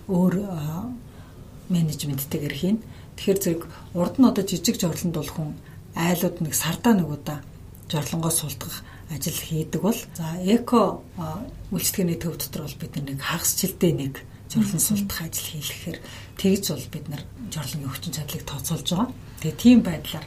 өөр 0.08 0.34
менежменттэйгээр 1.70 2.56
хийн. 2.56 2.78
Тэгэхээр 3.18 3.40
зэрэг 3.44 3.64
урд 3.94 4.16
нь 4.20 4.28
одоо 4.30 4.44
жижиг 4.44 4.76
жорлонд 4.82 5.16
бол 5.16 5.32
хүн 5.32 5.50
айлууд 5.96 6.38
нэг 6.42 6.54
сардаа 6.54 6.94
нөгөөдөө 6.98 7.38
жорлонгоос 7.92 8.38
сулдгах 8.42 8.82
ажил 9.14 9.38
хийдэг 9.38 9.82
бол 9.82 10.00
за 10.18 10.26
эко 10.42 11.02
үйлчлэгээний 11.70 12.18
төв 12.18 12.38
дотор 12.38 12.66
бол 12.66 12.82
бид 12.82 12.94
нэг 12.98 13.22
хагасчльдээ 13.22 13.94
нэг 13.94 14.14
жорлон 14.50 14.82
сулдах 14.82 15.22
ажил 15.22 15.50
хийлгэхээр 15.50 16.00
тэгж 16.38 16.66
бол 16.74 16.88
бид 16.94 17.06
нар 17.10 17.24
жорлонгийн 17.54 17.90
хүчин 17.94 18.14
чадлыг 18.14 18.44
тооцоолж 18.46 18.88
байгаа. 18.90 19.10
Тэгээ 19.42 19.62
тийм 19.62 19.80
байдлаар 19.82 20.26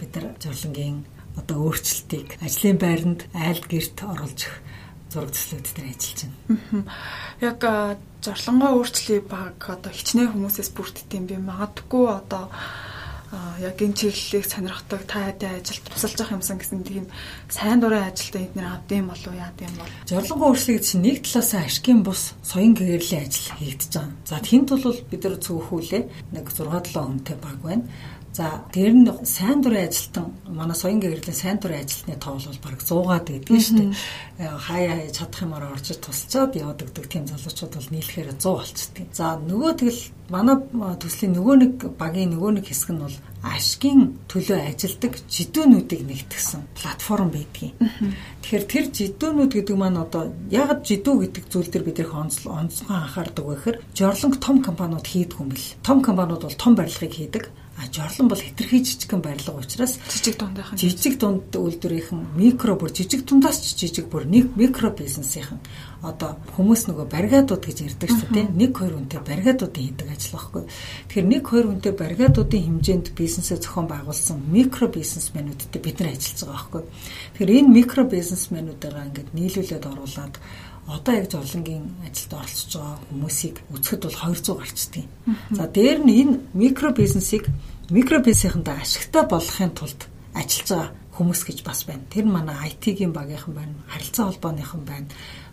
бид 0.00 0.10
нар 0.16 0.26
жорлонгийн 0.40 0.98
одоо 1.36 1.56
өөрчлөлтийг 1.68 2.28
ажлын 2.40 2.78
байранд 2.80 3.20
айлд 3.36 3.64
гэрт 3.68 3.96
оруулж 4.00 4.40
зураг 5.12 5.30
төслүүд 5.30 5.66
дээр 5.74 5.88
ажиллаж 5.92 6.20
байна. 6.26 6.84
Яг 7.40 7.60
зорлонгоо 8.24 8.70
өөрчлөе 8.80 9.20
баг 9.22 9.58
одоо 9.70 9.92
хичнээн 9.92 10.32
хүмүүсээс 10.34 10.70
бүрддэг 10.74 11.10
юм 11.14 11.26
би 11.30 11.36
магадгүй 11.38 12.06
одоо 12.10 12.50
яг 13.60 13.76
энэ 13.82 13.98
чиглэлийг 13.98 14.46
сонирхдаг 14.46 15.02
та 15.06 15.30
хэдийн 15.30 15.58
ажилд 15.60 15.84
тусалж 15.90 16.18
явах 16.18 16.36
юмсан 16.38 16.58
гэсэн 16.58 16.82
тийм 16.86 17.06
сайн 17.50 17.80
дурын 17.80 18.06
ажилтаа 18.06 18.42
эдгээр 18.46 18.70
авдсан 18.70 19.06
болов 19.10 19.34
яа 19.34 19.52
гэм 19.58 19.74
бол 19.76 19.92
зорлонгоо 20.06 20.48
өөрчлөе 20.54 20.78
гэсэн 20.78 21.02
нэг 21.02 21.16
талаас 21.26 21.52
ашигын 21.54 22.00
бус 22.06 22.22
соён 22.46 22.74
гэрлийн 22.74 23.26
ажил 23.26 23.50
хийгдэж 23.58 23.92
байгаа. 23.98 24.15
За 24.26 24.42
тэнд 24.42 24.74
бол 24.74 24.98
бид 25.10 25.22
нар 25.22 25.38
зөвхүүлээ 25.38 26.02
нэг 26.34 26.46
6 26.50 26.66
7 26.66 26.98
хүнтэй 26.98 27.36
баг 27.38 27.58
байна. 27.62 27.86
За 28.36 28.60
дээр 28.74 28.92
нь 28.92 29.08
сайн 29.24 29.62
дурын 29.62 29.88
ажилтан 29.88 30.34
манай 30.50 30.76
соён 30.76 31.00
гэрлийн 31.00 31.32
сайн 31.32 31.56
дурын 31.56 31.80
ажилтны 31.80 32.20
тоо 32.20 32.36
бол 32.36 32.60
бараг 32.60 32.82
100-аад 32.84 33.26
байдаг 33.32 33.48
шүү 33.48 33.76
дээ. 33.78 33.94
Хаяа 34.66 35.08
чадах 35.08 35.40
юмар 35.40 35.64
орж 35.72 35.88
тусалцаад 35.96 36.52
явдаг 36.58 37.06
тийм 37.08 37.24
залуучууд 37.24 37.72
бол 37.78 37.92
нийлэхээр 37.94 38.36
100 38.36 38.44
болчихдээ. 38.44 39.06
За 39.16 39.40
нөгөө 39.40 39.72
тэгэл 39.80 40.02
манай 40.28 40.56
төслийн 41.00 41.32
нөгөө 41.32 41.56
нэг 41.62 41.72
багийн 41.96 42.36
нөгөө 42.36 42.50
нэг 42.60 42.66
хэсэг 42.68 42.90
нь 42.92 43.00
бол 43.00 43.16
ашгийн 43.42 44.16
төлөө 44.30 44.60
ажилдаг 44.70 45.12
жидүүнүүдийг 45.28 46.02
нэгтгсэн 46.06 46.62
платформ 46.78 47.30
байдгийг. 47.34 47.74
Тэгэхээр 48.40 48.64
тэр 48.64 48.86
жидүүнүүд 48.94 49.52
гэдэг 49.52 49.76
маань 49.76 50.00
одоо 50.00 50.32
яг 50.50 50.80
жидүү 50.86 51.14
гэдэг 51.28 51.44
зүйл 51.52 51.70
дээр 51.70 51.84
бид 51.84 52.00
их 52.00 52.12
онцгой 52.14 52.96
анхаардаг 52.96 53.44
гэхээр 53.44 53.76
жорлонг 53.92 54.40
том 54.40 54.62
компаниуд 54.64 55.06
хийдэг 55.06 55.40
юм 55.40 55.50
бэл. 55.52 55.76
Том 55.84 55.98
компаниуд 56.00 56.42
бол 56.42 56.56
том 56.56 56.72
барилгыг 56.74 57.12
хийдэг 57.12 57.44
А 57.76 57.84
жорлон 57.92 58.28
бол 58.28 58.40
хитрхи 58.40 58.80
жижигхэн 58.84 59.20
барилга 59.20 59.52
учраас 59.52 59.98
жижиг 60.08 60.38
дундайхан 60.40 60.78
жижиг 60.78 61.18
дунд 61.20 61.52
үйлдвэрийнхэн 61.52 62.32
микро 62.32 62.72
бүр 62.76 62.88
жижиг 62.88 63.28
дундаас 63.28 63.60
ч 63.60 63.76
жижиг 63.76 64.08
бүр 64.08 64.24
нэг 64.24 64.56
микро 64.56 64.88
бизнесийнхэн 64.90 65.60
одоо 66.00 66.36
хүмүүс 66.56 66.88
нөгөө 66.88 67.06
баригадууд 67.12 67.64
гэж 67.64 67.78
ярьдаг 67.84 68.10
шүү 68.12 68.28
дээ 68.32 68.46
нэг 68.52 68.72
хоёр 68.76 68.96
үнэтэй 69.00 69.20
баригадуудын 69.20 69.84
хийдэг 69.92 70.08
ажил 70.12 70.36
байхгүй. 70.36 70.64
Тэгэхээр 71.08 71.28
нэг 71.32 71.42
хоёр 71.48 71.66
үнэтэй 71.72 71.94
баригадуудын 71.96 72.64
хэмжээнд 72.64 73.06
бизнесээ 73.16 73.58
зохион 73.64 73.86
байгуулсан 73.88 74.38
микро 74.48 74.86
бизнесмэнүүдтэй 74.92 75.80
бид 75.80 75.96
нар 76.00 76.12
ажиллаж 76.12 76.40
байгаа 76.44 76.52
байхгүй. 76.52 76.82
Тэгэхээр 77.36 77.54
энэ 77.60 77.74
микро 77.76 78.02
бизнесмэнүүдээрээ 78.06 79.06
ингээд 79.08 79.28
нийлүүлээд 79.36 79.84
оруулаад 79.84 80.34
одоо 80.86 81.14
яг 81.14 81.30
зовлонгийн 81.30 81.84
ажилд 82.06 82.32
оролцож 82.32 82.72
байгаа 82.78 82.98
хүмүүсийг 83.10 83.56
үзэхэд 83.74 84.02
бол 84.06 84.18
200 84.22 84.54
гарчдгийг. 84.54 85.08
За 85.50 85.64
дээр 85.66 85.98
нь 86.06 86.14
энэ 86.22 86.34
микро 86.54 86.90
бизнесийг 86.94 87.50
микро 87.90 88.22
бизнесийнхэнтэй 88.22 88.76
ашигтай 88.78 89.24
болгохын 89.26 89.74
тулд 89.74 90.00
ажиллаж 90.34 90.68
байгаа 90.70 90.90
хүмүүс 91.16 91.40
гэж 91.42 91.58
бас 91.66 91.82
байна. 91.88 92.06
Тэр 92.12 92.26
манай 92.30 92.70
IT-ийн 92.70 93.10
багийнхан 93.10 93.54
байна, 93.56 93.74
харилцаа 93.88 94.30
холбооныхан 94.30 94.82
байна, 94.86 95.08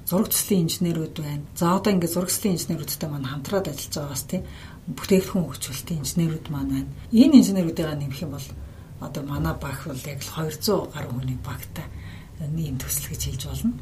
зураг 0.05 0.29
төслийн 0.29 0.67
инженерүүд 0.67 1.17
байна. 1.17 1.43
За 1.55 1.73
одоо 1.79 1.93
ингээд 1.93 2.13
зураг 2.13 2.29
төслийн 2.29 2.59
инженерүүдтэй 2.59 3.09
маань 3.09 3.31
хамтраад 3.31 3.71
ажиллаж 3.71 3.95
байгаа 3.95 4.13
бас 4.13 4.23
тийм 4.27 4.43
бүтээгдэхүүн 4.91 5.45
хөгжүүлэлтийн 5.47 6.01
инженерүүд 6.03 6.47
маань 6.51 6.71
байна. 6.75 6.91
Энэ 7.15 7.37
инженерүүдийг 7.39 7.87
нэмэх 7.87 8.21
юм 8.27 8.31
бол 8.35 8.47
одоо 8.99 9.23
манай 9.23 9.55
баг 9.55 9.79
бол 9.87 10.03
яг 10.03 10.19
л 10.19 10.31
200 10.51 10.93
гаруй 10.93 11.11
хүний 11.15 11.39
багтай 11.39 11.87
ийм 12.43 12.77
төсөл 12.77 13.07
гэж 13.09 13.21
хэлж 13.23 13.43
болно. 13.47 13.73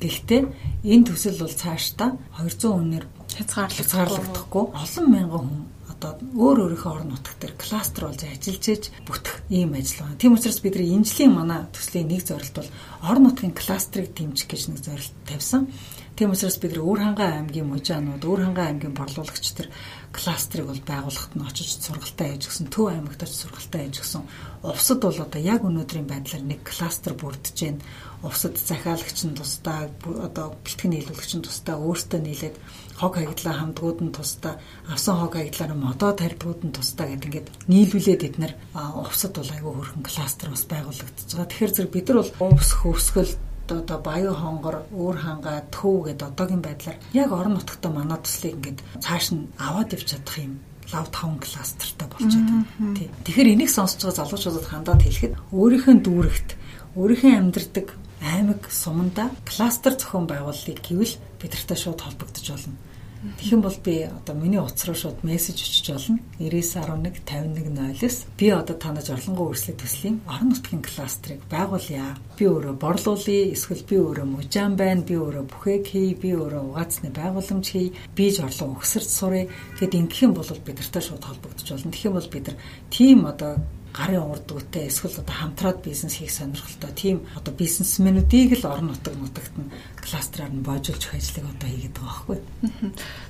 Гэхдээ 0.00 0.42
энэ 0.84 1.06
төсөл 1.08 1.40
бол 1.40 1.54
цаашдаа 1.54 2.10
200 2.36 2.68
хүнээр 2.76 3.04
хязгаарлагдахгүй 3.36 4.64
олон 4.76 5.06
мянган 5.08 5.44
хүн 5.48 5.62
одоо 5.96 6.12
өөр 6.36 6.58
өөрийнхөө 6.68 6.92
орон 6.92 7.10
нутгт 7.16 7.40
төр 7.40 7.52
кластер 7.56 8.04
болж 8.04 8.20
ажиллаж 8.28 8.64
ээж 8.68 8.84
бүтэх 9.08 9.34
ийм 9.48 9.72
ажил 9.72 10.04
байна. 10.04 10.20
Тийм 10.20 10.36
учраас 10.36 10.60
бид 10.60 10.76
нар 10.76 10.84
энэжлийн 10.84 11.32
манай 11.32 11.60
төслийн 11.72 12.08
нэг 12.12 12.22
зорилт 12.28 12.56
бол 12.58 12.70
орон 13.08 13.24
нутгийн 13.24 13.54
кластерыг 13.56 14.12
дэмжих 14.12 14.48
гэж 14.50 14.62
нэг 14.68 14.80
зорилт 14.84 15.14
тавьсан. 15.24 15.72
Тийм 16.16 16.32
учраас 16.32 16.56
бид 16.56 16.76
өөр 16.80 17.00
хангаа 17.00 17.28
аймгийн 17.40 17.68
мужаанууд, 17.68 18.24
өөр 18.24 18.40
хангаа 18.44 18.66
аймгийн 18.72 18.96
борлуулагч 18.96 19.46
нар 19.56 19.68
кластерыг 20.16 20.66
бол 20.72 20.82
байгуулахад 20.88 21.32
нь 21.36 21.44
очиж 21.44 21.68
сургалтаа 21.76 22.28
хийж 22.32 22.44
гисэн, 22.48 22.72
Төв 22.72 22.88
аймагт 22.88 23.20
очиж 23.20 23.36
сургалтаа 23.44 23.80
хийж 23.84 23.96
гисэн. 24.00 24.24
Увсад 24.64 25.00
бол 25.04 25.20
одоо 25.20 25.40
яг 25.44 25.60
өнөөдрийн 25.60 26.08
байдлаар 26.08 26.44
нэг 26.44 26.60
кластер 26.64 27.12
бүрдэж 27.20 27.56
байна. 27.60 27.84
Увсад 28.22 28.56
захиалагч 28.56 29.18
нь 29.24 29.36
тусдаа, 29.36 29.90
одоо 30.22 30.56
бэлтгэн 30.64 30.92
нийлүүлэгч 30.96 31.32
нь 31.36 31.44
тусдаа 31.44 31.76
өөртөө 31.76 32.20
нийлээд 32.22 32.56
хог 32.96 33.12
хаягдлаа 33.16 33.54
хамтгууд 33.60 33.98
нь 34.00 34.14
тусдаа, 34.16 34.56
авсан 34.88 35.16
хог 35.20 35.36
хаягдлаар 35.36 35.72
модоо 35.76 36.12
тарьдгууд 36.16 36.60
нь 36.64 36.76
тусдаа 36.76 37.06
гэдэг 37.12 37.28
ингээд 37.28 37.48
нийлүүлээд 37.68 38.22
бид 38.24 38.36
нар 38.40 38.52
увсад 38.72 39.36
бол 39.36 39.52
айгүй 39.52 39.72
хөрхэн 39.76 40.04
кластер 40.08 40.48
бас 40.48 40.64
байгуулагдаж 40.64 41.28
байгаа. 41.28 41.50
Тэгэхээр 41.52 41.74
зэрэг 41.76 41.92
бид 41.92 42.06
нар 42.08 42.18
бол 42.24 42.32
увс 42.56 42.70
хөвсгөл 42.72 43.34
одоо 43.68 43.98
баян 43.98 44.34
хонгор, 44.34 44.86
өөр 44.94 45.16
хангаа, 45.18 45.66
төв 45.74 46.06
гэдэг 46.06 46.28
одоогийн 46.30 46.62
байдлаар 46.62 46.98
яг 47.12 47.30
орон 47.34 47.58
нутгад 47.58 47.84
манай 47.90 48.18
төслийг 48.22 48.54
ингээд 48.56 48.80
цааш 49.02 49.26
нь 49.34 49.50
аваад 49.58 49.92
явж 49.92 50.06
чадах 50.06 50.38
юм 50.38 50.62
лав 50.92 51.10
таун 51.10 51.38
кластертай 51.42 52.06
байгаа. 52.06 52.64
Тий. 52.94 53.10
Тэгэхээр 53.26 53.52
энийг 53.58 53.70
сонсож 53.70 54.06
байгаа 54.06 54.22
залуучуудад 54.22 54.66
хандаад 54.70 55.02
хэлэхэд 55.02 55.34
өөрийнхөө 55.50 55.94
дүүрэгт, 55.98 56.50
өөрийнхөө 56.94 57.32
амьдардаг 57.34 57.86
аймаг 58.32 58.60
суманда 58.70 59.30
кластер 59.48 59.94
зохион 59.94 60.26
байгуулалтыг 60.26 60.78
гэвэл 60.82 61.14
бидэртэй 61.40 61.78
шууд 61.78 62.00
холбогдож 62.02 62.46
болно. 62.50 62.76
Тэгэх 63.38 63.52
юм 63.52 63.62
бол 63.62 63.76
би 63.82 64.06
одоо 64.06 64.34
миний 64.36 64.60
утас 64.60 64.84
руу 64.86 64.94
шууд 64.94 65.24
мессеж 65.24 65.58
өчөж 65.58 65.86
болно. 65.90 66.18
9911 66.38 67.24
5109 67.24 68.26
би 68.38 68.46
одоо 68.50 68.76
танаж 68.76 69.10
орлонгоо 69.10 69.50
өрсөлдөг 69.50 69.80
төслийн 69.82 70.20
орон 70.28 70.52
нутгийн 70.52 70.84
кластерыг 70.84 71.40
байгуулъя. 71.50 72.14
Би 72.38 72.44
өөрөө 72.46 72.74
борлуулъя, 72.76 73.50
эсвэл 73.50 73.82
би 73.88 73.96
өөрөө 73.96 74.26
мужаан 74.30 74.76
байна, 74.76 75.02
би 75.02 75.16
өөрөө 75.16 75.44
бүхээг 75.48 75.84
хий, 75.90 76.14
би 76.14 76.36
өөрөө 76.36 76.62
угаацны 76.70 77.10
байгууламж 77.10 77.66
хий, 77.66 77.96
би 78.14 78.30
ч 78.30 78.44
орлон 78.44 78.76
өгсөрч 78.76 79.08
сурыг. 79.08 79.50
Тэгэд 79.80 79.96
ингэх 79.96 80.22
юм 80.22 80.32
бол 80.36 80.46
бид 80.46 80.76
нартай 80.78 81.02
шууд 81.02 81.24
холбогдож 81.24 81.66
болно. 81.66 81.90
Тэгэх 81.90 82.06
юм 82.06 82.14
бол 82.20 82.30
бид 82.30 82.44
нар 82.46 82.56
тийм 82.92 83.18
одоо 83.26 83.52
гарын 83.96 84.28
урдгуутай 84.28 84.92
эсвэл 84.92 85.24
одоо 85.24 85.34
хамтраад 85.34 85.80
бизнес 85.80 86.20
хийх 86.20 86.30
сонирхолтой 86.30 86.92
тийм 86.92 87.16
одоо 87.32 87.52
бизнесмэнүүдийг 87.56 88.60
л 88.60 88.68
орон 88.68 88.92
нутаг 88.92 89.16
нутагт 89.16 89.56
нь 89.56 89.72
кластераар 90.04 90.52
нь 90.52 90.60
боожулж 90.60 91.00
өгөх 91.00 91.16
ажлыг 91.16 91.46
одоо 91.48 91.68
хийгээд 91.72 91.96
байгаа 91.96 92.12
байхгүй. 92.28 92.38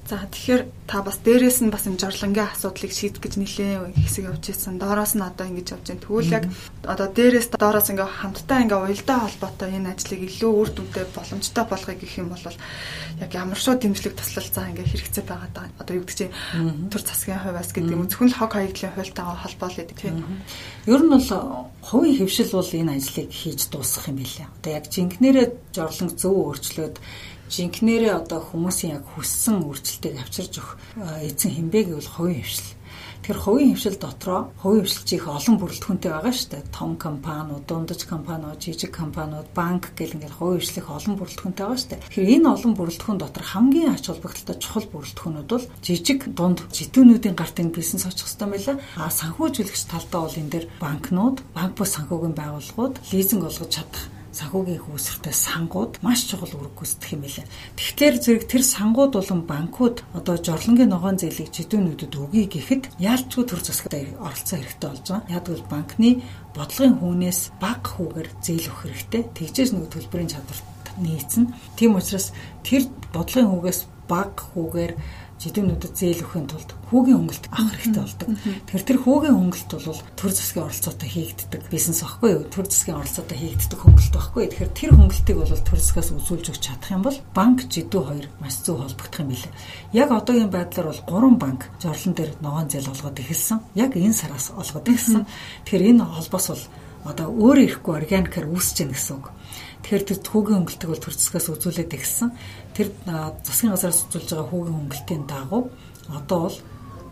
За 0.07 0.27
тэгэхээр 0.27 0.63
та 0.91 1.03
бас 1.07 1.19
дээрээс 1.25 1.59
нь 1.63 1.73
бас 1.73 1.87
энэ 1.87 2.03
жорлонгийн 2.03 2.51
асуудлыг 2.53 2.93
шийдэх 2.93 3.23
гэж 3.23 3.35
нэлээд 3.41 3.97
хэсэг 3.97 4.25
явж 4.29 4.45
ирсэн. 4.51 4.77
Доороос 4.77 5.15
нь 5.17 5.25
одоо 5.25 5.47
ингэж 5.47 5.69
явж 5.73 5.87
байна. 5.87 6.03
Тэгвэл 6.05 6.35
яг 6.37 6.45
одоо 6.85 7.09
дээрээс 7.09 7.49
доороос 7.57 7.89
ингээ 7.91 8.11
хамтдаа 8.21 8.59
ингээ 8.67 8.81
уялдаа 8.83 9.19
холбоотой 9.25 9.71
энэ 9.73 9.91
ажлыг 9.95 10.21
илүү 10.27 10.53
үр 10.53 10.71
дүнтэй 10.75 11.05
боломжтой 11.17 11.65
болгохыг 11.65 12.01
гэх 12.03 12.21
юм 12.21 12.29
бол 12.35 12.45
яг 12.45 13.31
ямар 13.33 13.59
шууд 13.59 13.81
дэмжлэг 13.81 14.15
туслал 14.19 14.51
заа 14.53 14.71
ингээ 14.71 14.87
хэрэгцээ 14.87 15.25
байгаа 15.25 15.51
даа. 15.57 15.67
Одоо 15.81 15.95
юу 15.97 16.05
гэдэг 16.05 16.19
чинь 16.29 16.35
төр 16.93 17.03
засгийн 17.03 17.41
хувьас 17.41 17.73
гэдэг 17.73 17.97
юм 17.97 18.05
зөвхөн 18.05 18.31
л 18.31 18.39
хог 18.39 18.53
хаягдлын 18.53 18.93
хуультайгаа 18.93 19.39
холбоол 19.41 19.77
гэдэг 19.81 19.97
тийм. 19.97 20.17
Ер 20.87 21.03
нь 21.03 21.11
бол 21.11 21.29
хувийн 21.83 22.17
хөвшил 22.19 22.51
бол 22.55 22.71
энэ 22.71 22.95
ажлыг 22.97 23.31
хийж 23.35 23.61
дуусгах 23.69 24.09
юм 24.11 24.23
билээ. 24.23 24.47
Одоо 24.63 24.73
яг 24.79 24.87
жинкнэрээ 24.87 25.47
жорлон 25.75 26.11
зөв 26.15 26.35
өөрчлөөд 26.55 26.97
жинкнэрээ 27.51 28.13
одоо 28.15 28.41
хүмүүсийн 28.43 28.95
яг 28.99 29.05
хүссэн 29.15 29.67
өөрчлөлтийг 29.67 30.15
авчирж 30.23 30.55
өгөх 30.63 30.79
эзэн 31.27 31.53
хинбэ 31.55 31.81
гэвэл 31.91 32.15
хувийн 32.15 32.43
хөвшил. 32.43 32.76
Тэгэхээр 33.27 33.43
хувийн 33.43 33.75
хвшил 33.75 33.99
дотроо 33.99 34.55
хувийн 34.63 34.87
хвшилчийн 34.87 35.27
олон 35.27 35.57
бүрэлдэхүүнтэй 35.59 36.11
байгаа 36.15 36.31
шүү 36.31 36.51
дээ. 36.55 36.71
Том 36.71 36.95
компаниуд, 36.95 37.67
дундаж 37.67 38.07
компаниуд, 38.07 38.63
жижиг 38.63 38.95
компаниуд, 38.95 39.51
банк 39.51 39.91
гэл 39.99 40.15
ингээл 40.15 40.39
хувийн 40.39 40.63
хвшлих 40.63 40.87
олон 40.87 41.19
бүрэлдэхүүнтэй 41.19 41.65
байгаа 41.67 41.75
шүү 41.83 41.91
дээ. 41.91 42.03
Тэгэхээр 42.07 42.35
энэ 42.39 42.53
олон 42.55 42.73
бүрэлдэхүүн 42.79 43.19
дотор 43.19 43.45
хамгийн 43.51 43.91
ач 43.99 44.07
холбогдолтой 44.07 44.57
чухал 44.63 44.87
бүрэлдэхүүнүүд 44.95 45.49
бол 45.51 45.67
жижиг, 45.83 46.21
дунд 46.39 46.59
житүүнүүдийн 46.71 47.35
гарт 47.35 47.59
энэ 47.59 47.75
бизнес 47.75 48.07
очих 48.07 48.31
хэрэгтэй 48.31 48.47
байлаа. 48.47 48.77
А 48.95 49.11
санхүүжүүлэгч 49.11 49.83
талдаа 49.91 50.21
бол 50.23 50.39
энэ 50.39 50.53
дээр 50.55 50.67
банкнууд, 50.79 51.43
банк 51.51 51.75
бус 51.75 51.99
санхүүгийн 51.99 52.39
байгууллагууд 52.39 52.95
лизинг 53.11 53.43
олгож 53.43 53.75
чадах 53.75 54.07
санхүүгийн 54.37 54.85
хөөсөртэй 54.85 55.33
сангууд 55.33 55.93
маш 56.05 56.29
чухал 56.29 56.53
үүрэг 56.53 56.77
гүйцэтгэх 56.77 57.15
юм 57.17 57.23
билээ. 57.25 57.47
Тэгэхээр 57.81 58.17
зэрэг 58.21 58.45
тэр 58.45 58.63
сангууд 58.63 59.13
болон 59.17 59.41
банкуд 59.49 59.97
одоо 60.13 60.37
жорлонгийн 60.37 60.93
ногоон 60.93 61.17
зээлийг 61.17 61.49
жидүүнүүдэд 61.57 62.13
өгье 62.13 62.45
гэхэд 62.53 63.01
яалчгүй 63.01 63.45
төр 63.49 63.61
засагт 63.65 63.97
оролцоо 63.97 64.57
хэрэгтэй 64.61 64.89
болж 64.93 65.07
байгаа. 65.09 65.33
Яг 65.33 65.45
бол 65.49 65.65
банкны 65.73 66.11
бодлогын 66.53 66.97
хүнээс 67.01 67.41
бага 67.57 67.89
хүүгээр 67.97 68.29
зээл 68.45 68.69
өгөх 68.69 68.83
хэрэгтэй. 68.85 69.23
Тэгжээс 69.33 69.71
нөгөө 69.73 69.91
төлбөрийн 69.97 70.33
чадвар 70.33 70.61
нийцнэ. 71.01 71.53
Тийм 71.77 71.97
учраас 71.97 72.33
тэр 72.61 72.89
бодлогын 73.13 73.51
хүүгээс 73.53 73.81
бага 74.09 74.41
хүүгээр 74.53 74.93
жидүүнүүдэд 75.37 75.93
зээл 75.93 76.25
өгөхийн 76.25 76.49
тулд 76.49 76.71
хүүгийн 76.89 77.19
хөнгөлт 77.21 77.47
авах 77.53 77.77
хэрэгтэй 77.77 78.03
болдог. 78.09 78.29
Тэгэхээр 78.65 78.89
тэр 78.89 79.01
хүүгийн 79.05 79.37
хөнгөлт 79.37 79.71
бол 79.77 80.01
төр 80.17 80.33
засгийн 80.33 80.65
оролцоотой 80.65 81.11
хийгддэг 81.13 81.63
бизнес 81.69 82.01
аахгүй 82.01 82.31
юу? 82.33 82.43
Төр 82.49 82.67
засгийн 82.73 82.97
оролцоотой 82.97 83.37
хийгддэг 83.37 83.81
хөнгөлт 83.85 84.15
байхгүй. 84.17 84.45
Тэгэхээр 84.49 84.73
тэр 84.73 84.91
хөнгөлтийг 84.97 85.37
бол 85.37 85.53
төр 85.53 85.81
засгаас 85.85 86.09
үзүүлж 86.17 86.47
өгч 86.57 86.63
чадах 86.65 86.91
юм 86.97 87.03
бол 87.05 87.19
банк 87.37 87.59
жидүү 87.69 88.03
хоёр 88.09 88.27
маш 88.41 88.57
зөв 88.65 88.81
холбогдох 88.81 89.21
юм 89.21 89.29
билээ. 89.37 89.53
Яг 89.93 90.09
одоогийн 90.17 90.49
байдлаар 90.49 90.89
бол 90.89 91.05
3 91.05 91.37
банк 91.37 91.61
жорлон 91.85 92.15
дээр 92.17 92.33
ногоон 92.41 92.69
зээл 92.73 92.93
олгоод 92.97 93.21
эхэлсэн. 93.21 93.59
Яг 93.77 93.93
энэ 93.93 94.17
сараас 94.17 94.57
олгоод 94.57 94.89
эхэлсэн. 94.89 95.29
Тэгэхээр 95.69 95.89
энэ 95.93 96.05
холбоос 96.17 96.47
бол 96.49 96.65
одоо 97.07 97.29
өөр 97.31 97.59
ирэхгүй 97.71 97.95
органикаар 97.95 98.51
үүсэж 98.51 98.77
гэнэ 98.83 98.95
гэсэн 98.97 99.15
үг. 99.21 99.31
Тэгэхээр 99.87 100.05
тэр 100.11 100.19
хүүгийн 100.27 100.59
хөнгөлтөг 100.67 100.91
бол 100.91 101.05
төр 101.07 101.15
засгаас 101.15 101.47
үзүүлээд 101.47 101.95
эхэлсэн 101.95 102.31
тэр 102.77 102.93
засгийн 103.41 103.73
газараас 103.73 104.05
үзүүлж 104.05 104.29
байгаа 104.29 104.49
хүүгийн 104.53 104.77
хөнгөлтийн 104.77 105.25
дагуу 105.25 105.63
одоо 106.13 106.39
бол 106.45 106.59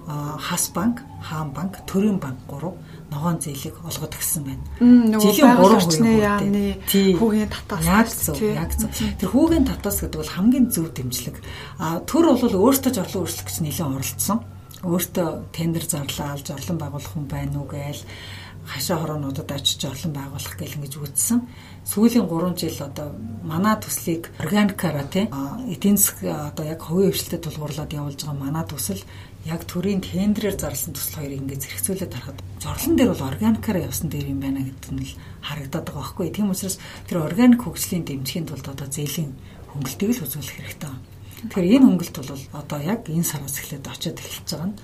хас 0.05 0.68
банк, 0.74 1.00
хаан 1.22 1.50
банк, 1.57 1.81
төрийн 1.88 2.20
банк 2.20 2.37
гурав 2.46 2.77
ногоон 3.11 3.40
зээлийг 3.40 3.81
олгоод 3.81 4.12
өгсөн 4.12 4.44
байна. 4.44 4.64
Жилийн 5.16 5.57
3% 5.57 6.05
яаны 6.20 6.77
хүүгийн 7.16 7.48
татаас 7.48 7.88
яг 7.88 8.09
зөв, 8.12 8.37
яг 8.37 8.72
зөв. 8.77 8.92
Тэр 8.92 9.31
хүүгийн 9.33 9.64
татаас 9.64 10.05
гэдэг 10.05 10.20
бол 10.20 10.35
хамгийн 10.37 10.68
зөв 10.68 10.92
дэмжлэг. 10.92 11.40
А 11.81 12.05
төр 12.05 12.37
бол 12.37 12.68
өөртөө 12.68 12.92
жорлон 12.92 13.24
өөрчлөх 13.24 13.48
гэж 13.48 13.57
нэлээд 13.64 13.88
оролцсон. 13.96 14.38
Өөртөө 14.85 15.29
тендер 15.57 15.85
зарлаа, 15.88 16.37
жорлон 16.37 16.77
байгуулах 16.77 17.12
хүн 17.16 17.24
байна 17.24 17.64
уу 17.64 17.68
гээл 17.72 18.05
хашаа 18.66 18.98
хороонуудад 19.00 19.50
очиж 19.53 19.85
орлон 19.85 20.12
байгуулах 20.16 20.57
гэл 20.57 20.77
ингэж 20.81 20.94
үзсэн. 20.96 21.40
Сүүлийн 21.85 22.24
3 22.24 22.57
жил 22.57 22.79
одоо 22.81 23.12
манай 23.44 23.77
төслийг 23.77 24.33
органикаараа 24.40 25.05
тий 25.05 25.29
эдийн 25.68 26.00
засаг 26.00 26.24
одоо 26.24 26.64
яг 26.64 26.81
хувийн 26.81 27.12
хвшилтэд 27.12 27.44
тулгуурлаад 27.44 27.92
явуулж 27.92 28.20
байгаа 28.24 28.40
манай 28.40 28.64
төсөл 28.64 29.03
яг 29.44 29.68
төрийн 29.68 30.00
тендерээр 30.00 30.57
зарласан 30.57 30.96
төсөл 30.96 31.20
хоёрыг 31.20 31.40
ингэж 31.44 31.61
зэрэгцүүлээд 31.61 32.12
харахад 32.16 32.40
жорлон 32.64 32.96
дээр 32.96 33.11
бол 33.12 33.29
органикаараа 33.29 33.85
явсан 33.85 34.09
дээр 34.09 34.33
юм 34.33 34.40
байна 34.40 34.64
гэдэг 34.64 34.92
нь 34.96 35.05
л 35.05 35.12
харагдаад 35.44 35.85
байгаа 35.85 36.00
байхгүй. 36.00 36.33
Тийм 36.33 36.48
учраас 36.48 36.81
тэр 37.05 37.20
органик 37.20 37.61
хөгжлийн 37.68 38.09
дэмжихийн 38.09 38.48
тулд 38.48 38.64
одоо 38.64 38.88
зээлийн 38.88 39.37
хөнгөлтийг 39.68 40.11
л 40.16 40.24
үзүүлэх 40.24 40.57
хэрэгтэй. 40.57 40.92
Тэгэхээр 41.53 41.77
энэ 41.77 41.85
хөнгөлт 41.85 42.16
бол 42.16 42.33
одоо 42.57 42.79
яг 42.81 43.00
энэ 43.05 43.29
сараас 43.29 43.61
эхлээд 43.61 43.85
очиод 43.85 44.16
эхэлж 44.16 44.48
байгаа 44.48 44.68
нь 44.72 44.77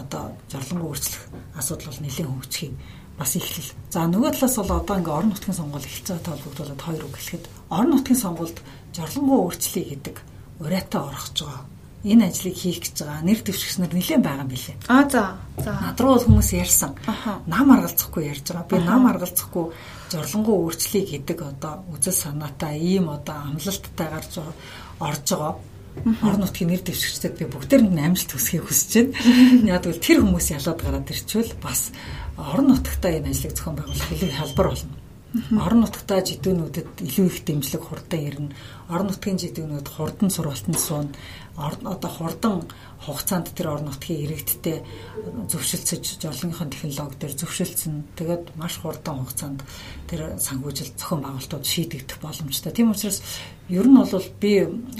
одоо 0.00 0.24
жорлонгоо 0.48 0.88
өөрчлөх 0.92 1.24
асуудал 1.60 1.88
бол 1.92 2.00
нэлээд 2.04 2.28
хөгжих 2.28 2.62
юм 2.68 2.74
бас 3.18 3.32
эхлэл. 3.36 3.72
За 3.90 4.04
нөгөө 4.04 4.30
талаас 4.36 4.56
бол 4.60 4.76
одоо 4.76 4.96
ингээ 5.00 5.16
орон 5.16 5.30
нутгийн 5.32 5.56
сонгуул 5.56 5.84
эхэлж 5.88 6.06
байгаа 6.12 6.26
толгойдуулаад 6.28 6.82
хоёр 6.84 7.02
үг 7.08 7.16
хэлэхэд 7.16 7.44
орон 7.72 7.90
нутгийн 7.96 8.22
сонгуульд 8.22 8.58
жорлонгоо 8.92 9.38
өөрчлөе 9.48 9.84
гэдэг 9.88 10.16
урайтай 10.60 11.00
орохж 11.00 11.36
байгаа. 11.40 11.64
Энэ 12.04 12.28
ажлыг 12.28 12.54
хийх 12.54 12.78
гэж 12.84 12.96
байгаа 13.02 13.24
нэр 13.24 13.40
дэвшигчнэр 13.40 13.92
нэлээд 13.96 14.22
байгаа 14.22 14.44
юм 14.44 14.52
билээ. 14.52 14.76
Аа 14.86 15.04
за. 15.08 15.22
За. 15.58 15.72
Над 15.80 15.98
руу 16.00 16.12
бол 16.14 16.26
хүмүүс 16.28 16.50
ярьсан. 16.54 16.92
Нам 17.48 17.66
аргалзахгүй 17.72 18.22
ярьж 18.30 18.46
байгаа. 18.52 18.68
Би 18.68 18.78
нам 18.84 19.02
аргалзахгүй 19.10 19.64
жорлонгоо 20.12 20.56
өөрчлөе 20.70 21.04
гэдэг 21.08 21.38
одоо 21.42 21.82
үзэл 21.90 22.14
санаатай 22.14 22.78
ийм 22.78 23.08
одоо 23.10 23.48
амлалттайгаар 23.48 24.26
орж 25.00 25.26
байгаа 25.32 25.54
орон 26.22 26.40
нутгийн 26.44 26.70
нэр 26.70 26.82
дэвшигчдэд 26.84 27.34
би 27.38 27.44
бүгдээр 27.48 27.82
нь 27.86 28.02
амжилт 28.02 28.32
хүсхийг 28.34 28.64
хүсэж 28.68 28.92
байна. 29.16 29.80
Яг 29.80 29.84
бол 29.86 30.02
тэр 30.02 30.18
хүмүүс 30.20 30.46
ялаад 30.52 30.80
гараад 30.82 31.10
ирчихвэл 31.10 31.54
бас 31.62 31.90
орон 32.36 32.74
нутгатаа 32.74 33.16
энэ 33.16 33.32
ажлыг 33.32 33.52
зохион 33.56 33.76
байгуулах 33.80 34.12
илүү 34.12 34.30
хялбар 34.36 34.68
болно. 34.74 35.05
Орон 35.56 35.84
нутгатаа 35.84 36.20
жидүүнүүдэд 36.24 37.02
илүү 37.02 37.26
их 37.26 37.38
дэмжлэг 37.44 37.82
хурдан 37.82 38.20
ирнэ. 38.20 38.54
Орон 38.88 39.10
нутгийн 39.10 39.40
жидүүнүүд 39.42 39.88
хурдан 39.88 40.30
сургалтанд 40.30 40.78
суун. 40.80 41.08
Одоо 41.56 42.10
хурдан 42.10 42.64
хугацаанд 43.02 43.52
тэр 43.52 43.74
орон 43.74 43.90
нутгийн 43.90 44.22
иргэдтэй 44.28 44.84
зөвшөлдсөж 45.50 46.22
жорлонгийнхын 46.22 46.72
технологи 46.72 47.18
дээр 47.20 47.34
зөвшөлдсөн. 47.42 47.94
Тэгээд 48.16 48.44
маш 48.56 48.78
хурдан 48.80 49.24
хугацаанд 49.24 49.60
тэр 50.08 50.38
санхүүжил 50.38 50.94
зохион 50.94 51.22
байгуулалтууд 51.26 51.66
шийдэгдэх 51.66 52.18
боломжтой. 52.22 52.72
Тийм 52.72 52.94
учраас 52.94 53.22
ер 53.68 53.86
нь 53.86 53.98
бол 53.98 54.28
би 54.40 54.52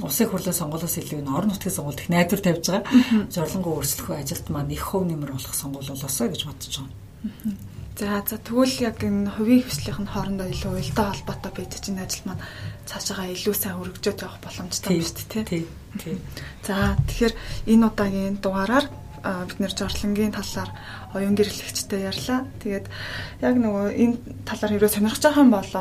улсын 0.03 0.29
хурлын 0.29 0.59
сонгуулиас 0.59 0.97
илүү 1.01 1.23
энэ 1.23 1.35
орон 1.35 1.51
нутгийн 1.55 1.77
сонгуульд 1.77 2.03
их 2.03 2.11
найдвар 2.11 2.41
тавьж 2.43 2.67
байгаа. 2.67 2.85
Жорлонгоо 3.31 3.73
өөрчлөх 3.79 4.11
ажилд 4.11 4.47
маань 4.51 4.75
их 4.75 4.85
хөв 4.85 5.07
нэмэр 5.07 5.33
болох 5.33 5.55
сонгуул 5.55 5.87
болоосоо 5.87 6.29
гэж 6.29 6.43
бодож 6.45 6.75
байгаа. 6.83 7.76
За 7.97 8.21
за 8.29 8.37
тэгвэл 8.37 8.77
яг 8.85 9.01
энэ 9.01 9.33
хувийн 9.41 9.65
хвшлийнх 9.65 10.05
нь 10.05 10.13
хоорондоо 10.13 10.53
илүү 10.53 10.69
уялдаа 10.69 11.17
холбоотой 11.17 11.53
байж 11.57 11.81
чинь 11.81 11.97
ажил 11.97 12.29
маань 12.29 12.45
цаашаа 12.85 13.33
илүү 13.33 13.57
сайн 13.57 13.81
өргөжөөд 13.81 14.21
явах 14.21 14.45
боломжтой 14.45 15.01
юм 15.01 15.09
шүү 15.09 15.17
дээ 15.33 15.45
тий. 15.49 15.65
Тий. 15.97 16.17
За 16.61 17.01
тэгэхээр 17.09 17.35
энэ 17.73 17.87
удаагийн 17.89 18.37
дугаараар 18.45 18.87
бид 19.49 19.59
нэр 19.65 19.73
жортлонгийн 19.73 20.37
талаар 20.37 20.71
оюун 21.17 21.41
гэрлэгчтэй 21.41 22.05
ярьлаа. 22.05 22.45
Тэгээд 22.61 22.87
яг 23.41 23.55
нөгөө 23.65 23.87
энэ 23.97 24.17
талаар 24.45 24.73
хэрвээ 24.77 24.93
сонирхож 24.93 25.23
байгаа 25.25 25.41
юм 25.41 25.53
бол 25.57 25.73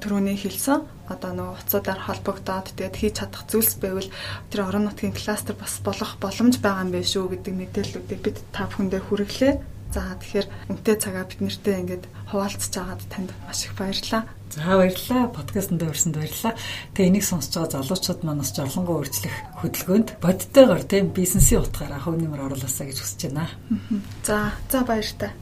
түрүүний 0.00 0.40
хэлсэн 0.40 0.80
одоо 1.12 1.30
нөгөө 1.36 1.60
уцуудаар 1.68 2.00
холбогдоод 2.00 2.66
тэгээд 2.80 2.96
хийж 2.96 3.14
чадах 3.20 3.44
зүйлс 3.44 3.76
байвал 3.76 4.08
тэр 4.48 4.66
орон 4.66 4.88
нутгийн 4.88 5.12
кластер 5.12 5.52
бас 5.54 5.84
болох 5.84 6.16
боломж 6.16 6.58
байгаа 6.64 6.88
юм 6.88 6.96
биш 6.96 7.12
үү 7.14 7.38
гэдэг 7.38 7.54
мэдээллүүдийг 7.54 8.20
бид 8.24 8.38
та 8.56 8.66
бүхэндээ 8.66 9.02
хүргэлээ. 9.04 9.54
За 9.90 10.14
тэгэхээр 10.22 10.46
үнтэй 10.70 10.96
цагаа 11.02 11.26
бид 11.26 11.42
нэртэй 11.42 11.82
ингээд 11.82 12.04
хуваалцж 12.30 12.74
агаад 12.78 13.02
танд 13.10 13.34
маш 13.42 13.66
их 13.66 13.74
баярлалаа. 13.74 14.22
За 14.54 14.62
баярлалаа. 14.78 15.34
Подкастт 15.34 15.74
өрсөнд 15.74 16.14
баярлалаа. 16.14 16.54
Тэгээ 16.94 17.10
энийг 17.10 17.26
сонсож 17.26 17.54
байгаа 17.58 17.82
залуучууд 17.82 18.22
маань 18.22 18.38
бас 18.38 18.54
жорлонгоо 18.54 19.02
өөрчлөх 19.02 19.36
хөдөлгөөнд 19.66 20.08
бодтойгоор 20.22 20.82
тийм 20.86 21.10
бизнесийн 21.10 21.66
утгаараа 21.66 21.98
хөв 21.98 22.14
нэмэр 22.14 22.46
оруулаасаа 22.46 22.86
гэж 22.86 22.98
хүсэж 23.02 23.20
байна. 23.34 23.50
За 24.22 24.54
за 24.70 24.86
баяр 24.86 25.10
та. 25.18 25.34